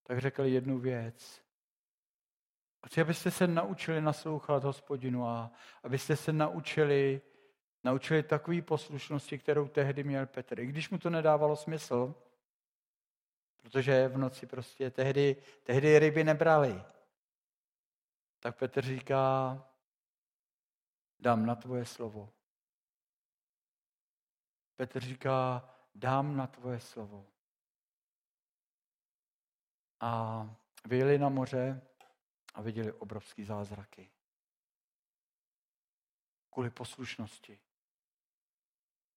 tak 0.03 0.19
řekl 0.19 0.43
jednu 0.43 0.79
věc. 0.79 1.48
Chci, 2.85 3.01
abyste 3.01 3.31
se 3.31 3.47
naučili 3.47 4.01
naslouchat 4.01 4.63
hospodinu 4.63 5.27
a 5.27 5.51
abyste 5.83 6.15
se 6.15 6.33
naučili, 6.33 7.21
naučili 7.83 8.23
takové 8.23 8.61
poslušnosti, 8.61 9.37
kterou 9.37 9.67
tehdy 9.67 10.03
měl 10.03 10.25
Petr. 10.25 10.59
I 10.59 10.65
když 10.65 10.89
mu 10.89 10.97
to 10.97 11.09
nedávalo 11.09 11.55
smysl, 11.55 12.15
protože 13.55 14.07
v 14.07 14.17
noci 14.17 14.45
prostě 14.45 14.91
tehdy, 14.91 15.35
tehdy 15.63 15.99
ryby 15.99 16.23
nebrali. 16.23 16.83
Tak 18.39 18.57
Petr 18.57 18.81
říká, 18.81 19.57
dám 21.19 21.45
na 21.45 21.55
tvoje 21.55 21.85
slovo. 21.85 22.29
Petr 24.75 24.99
říká, 24.99 25.69
dám 25.95 26.37
na 26.37 26.47
tvoje 26.47 26.79
slovo. 26.79 27.25
A 29.99 30.43
vyjeli 30.85 31.17
na 31.17 31.29
moře 31.29 31.88
a 32.59 32.61
viděli 32.61 32.91
obrovský 32.91 33.43
zázraky. 33.43 34.09
Kvůli 36.49 36.69
poslušnosti. 36.69 37.59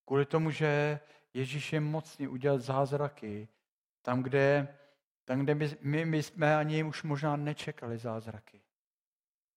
Kvůli 0.05 0.26
tomu, 0.26 0.50
že 0.50 1.00
Ježíš 1.35 1.72
je 1.72 1.81
mocný 1.81 2.28
udělat 2.28 2.61
zázraky 2.61 3.48
tam, 4.02 4.22
kde, 4.22 4.78
tam, 5.24 5.40
kde 5.40 5.55
my, 5.55 5.76
my, 5.81 6.05
my 6.05 6.22
jsme 6.22 6.57
ani 6.57 6.85
už 6.85 7.02
možná 7.02 7.37
nečekali 7.37 7.98
zázraky. 7.98 8.62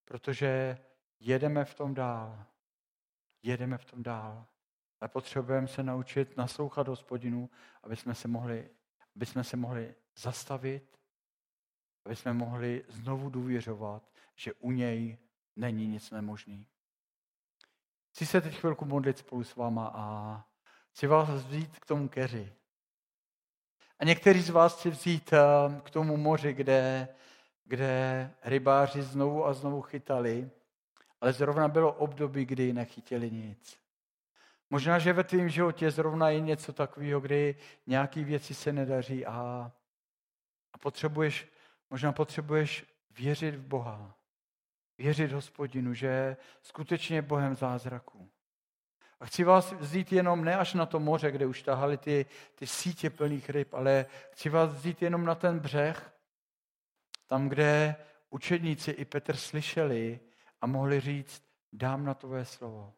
Protože 0.05 0.77
jedeme 1.19 1.65
v 1.65 1.73
tom 1.73 1.93
dál. 1.93 2.45
Jedeme 3.43 3.77
v 3.77 3.85
tom 3.85 4.03
dál. 4.03 4.47
Ale 4.99 5.09
potřebujeme 5.09 5.67
se 5.67 5.83
naučit 5.83 6.37
naslouchat 6.37 6.87
hospodinu, 6.87 7.49
aby 7.83 7.95
jsme 7.95 8.15
se 8.15 8.27
mohli, 8.27 8.69
aby 9.15 9.25
jsme 9.25 9.43
se 9.43 9.57
mohli 9.57 9.95
zastavit 10.15 10.99
aby 12.05 12.15
jsme 12.15 12.33
mohli 12.33 12.83
znovu 12.87 13.29
důvěřovat, 13.29 14.03
že 14.35 14.53
u 14.53 14.71
něj 14.71 15.17
není 15.55 15.87
nic 15.87 16.11
nemožný. 16.11 16.67
Chci 18.11 18.25
se 18.25 18.41
teď 18.41 18.55
chvilku 18.55 18.85
modlit 18.85 19.17
spolu 19.17 19.43
s 19.43 19.55
váma 19.55 19.91
a 19.95 20.43
chci 20.91 21.07
vás 21.07 21.29
vzít 21.29 21.79
k 21.79 21.85
tomu 21.85 22.09
keři. 22.09 22.53
A 23.99 24.05
někteří 24.05 24.41
z 24.41 24.49
vás 24.49 24.79
chci 24.79 24.89
vzít 24.89 25.33
eh, 25.33 25.39
k 25.81 25.89
tomu 25.89 26.17
moři, 26.17 26.53
kde, 26.53 27.07
kde 27.63 28.31
rybáři 28.43 29.01
znovu 29.01 29.45
a 29.45 29.53
znovu 29.53 29.81
chytali, 29.81 30.49
ale 31.21 31.33
zrovna 31.33 31.67
bylo 31.67 31.93
období, 31.93 32.45
kdy 32.45 32.73
nechytili 32.73 33.31
nic. 33.31 33.79
Možná, 34.69 34.99
že 34.99 35.13
ve 35.13 35.23
tvém 35.23 35.49
životě 35.49 35.91
zrovna 35.91 36.29
je 36.29 36.39
něco 36.39 36.73
takového, 36.73 37.21
kdy 37.21 37.55
nějaké 37.87 38.23
věci 38.23 38.53
se 38.53 38.73
nedaří 38.73 39.25
a, 39.25 39.71
a 40.73 40.77
potřebuješ 40.77 41.47
Možná 41.89 42.11
potřebuješ 42.11 42.85
věřit 43.11 43.55
v 43.55 43.67
Boha. 43.67 44.15
Věřit 44.97 45.31
hospodinu, 45.31 45.93
že 45.93 46.07
je 46.07 46.37
skutečně 46.61 47.21
Bohem 47.21 47.55
zázraků. 47.55 48.29
A 49.19 49.25
chci 49.25 49.43
vás 49.43 49.73
vzít 49.73 50.11
jenom 50.11 50.43
ne 50.43 50.57
až 50.57 50.73
na 50.73 50.85
to 50.85 50.99
moře, 50.99 51.31
kde 51.31 51.45
už 51.45 51.61
tahali 51.61 51.97
ty, 51.97 52.25
ty 52.55 52.67
sítě 52.67 53.09
plných 53.09 53.49
ryb, 53.49 53.73
ale 53.73 54.05
chci 54.31 54.49
vás 54.49 54.73
vzít 54.73 55.01
jenom 55.01 55.25
na 55.25 55.35
ten 55.35 55.59
břeh, 55.59 56.13
tam, 57.27 57.49
kde 57.49 57.95
učedníci 58.29 58.91
i 58.91 59.05
Petr 59.05 59.35
slyšeli 59.35 60.19
a 60.61 60.67
mohli 60.67 60.99
říct, 60.99 61.43
dám 61.73 62.05
na 62.05 62.13
tvoje 62.13 62.45
slovo. 62.45 62.93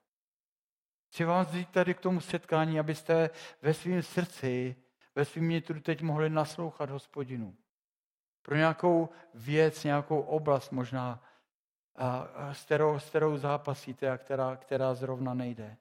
Chci 1.07 1.23
vás 1.23 1.47
vzít 1.47 1.69
tady 1.69 1.93
k 1.93 1.99
tomu 1.99 2.21
setkání, 2.21 2.79
abyste 2.79 3.29
ve 3.61 3.73
svém 3.73 4.03
srdci, 4.03 4.75
ve 5.15 5.25
svém 5.25 5.49
nitru 5.49 5.79
teď 5.79 6.01
mohli 6.01 6.29
naslouchat 6.29 6.89
hospodinu. 6.89 7.55
Pro 8.47 8.55
nějakou 8.55 9.09
věc, 9.33 9.83
nějakou 9.83 10.21
oblast 10.21 10.71
možná, 10.71 11.23
s 12.51 12.65
kterou, 12.65 12.99
s 12.99 13.09
kterou 13.09 13.37
zápasíte 13.37 14.11
a 14.11 14.17
která, 14.17 14.55
která 14.55 14.93
zrovna 14.93 15.33
nejde. 15.33 15.77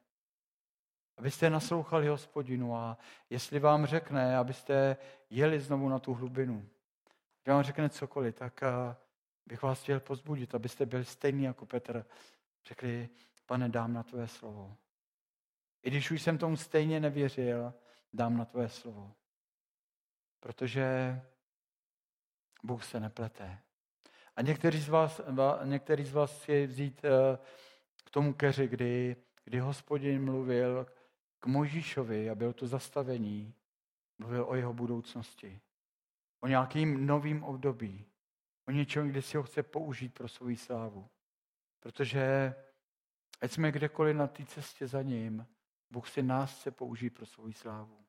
Abyste 1.17 1.51
naslouchali 1.51 2.09
hospodinu 2.09 2.77
a 2.77 2.99
jestli 3.31 3.59
vám 3.59 3.87
řekne, 3.87 4.37
abyste 4.37 4.97
jeli 5.31 5.61
znovu 5.61 5.89
na 5.89 5.99
tu 5.99 6.15
hlubinu, 6.15 6.69
když 7.43 7.55
vám 7.55 7.63
řekne 7.63 7.89
cokoliv, 7.89 8.35
tak 8.35 8.61
bych 9.47 9.63
vás 9.63 9.83
chtěl 9.83 10.01
pozbudit, 10.01 10.55
abyste 10.55 10.87
byli 10.87 11.05
stejní 11.05 11.45
jako 11.45 11.67
Petr. 11.67 12.05
Řekli, 12.65 13.09
pane, 13.47 13.69
dám 13.69 13.93
na 13.93 14.03
tvoje 14.03 14.29
slovo. 14.29 14.77
I 15.83 15.91
když 15.91 16.11
už 16.11 16.23
jsem 16.23 16.39
tomu 16.39 16.57
stejně 16.57 17.01
nevěřil, 17.01 17.75
dám 18.13 18.37
na 18.37 18.45
tvoje 18.45 18.69
slovo. 18.69 19.13
Protože 20.41 21.21
Bůh 22.67 22.85
se 22.85 23.01
neplete. 23.01 23.59
A 24.37 24.43
někteří 24.43 24.81
z 24.81 24.89
vás, 24.89 25.21
někteří 25.65 26.05
z 26.05 26.13
vás 26.13 26.43
chci 26.43 26.67
vzít 26.67 27.05
eh, 27.05 27.39
k 28.05 28.11
tomu 28.11 28.35
keři, 28.35 28.69
kdy, 28.69 29.17
kdy 29.45 29.59
hospodin 29.59 30.25
mluvil 30.25 30.87
k 31.41 31.47
Možíšovi 31.47 32.31
a 32.31 32.35
byl 32.35 32.53
to 32.53 32.67
zastavení, 32.67 33.55
mluvil 34.19 34.45
o 34.49 34.55
jeho 34.55 34.73
budoucnosti, 34.73 35.61
o 36.41 36.47
nějakým 36.47 37.07
novým 37.07 37.45
období, 37.45 38.07
o 38.69 38.71
něčem, 38.71 39.09
kde 39.09 39.23
si 39.23 39.37
ho 39.37 39.43
chce 39.43 39.63
použít 39.63 40.15
pro 40.15 40.29
svou 40.29 40.57
slávu. 40.57 41.09
Protože 41.81 42.55
ať 43.41 43.53
jsme 43.53 43.73
kdekoliv 43.73 44.17
na 44.17 44.27
té 44.27 44.45
cestě 44.45 44.87
za 44.87 45.03
ním, 45.03 45.47
Bůh 45.91 46.09
si 46.09 46.23
nás 46.23 46.61
chce 46.61 46.71
použít 46.71 47.11
pro 47.11 47.27
svou 47.27 47.53
slávu. 47.53 48.06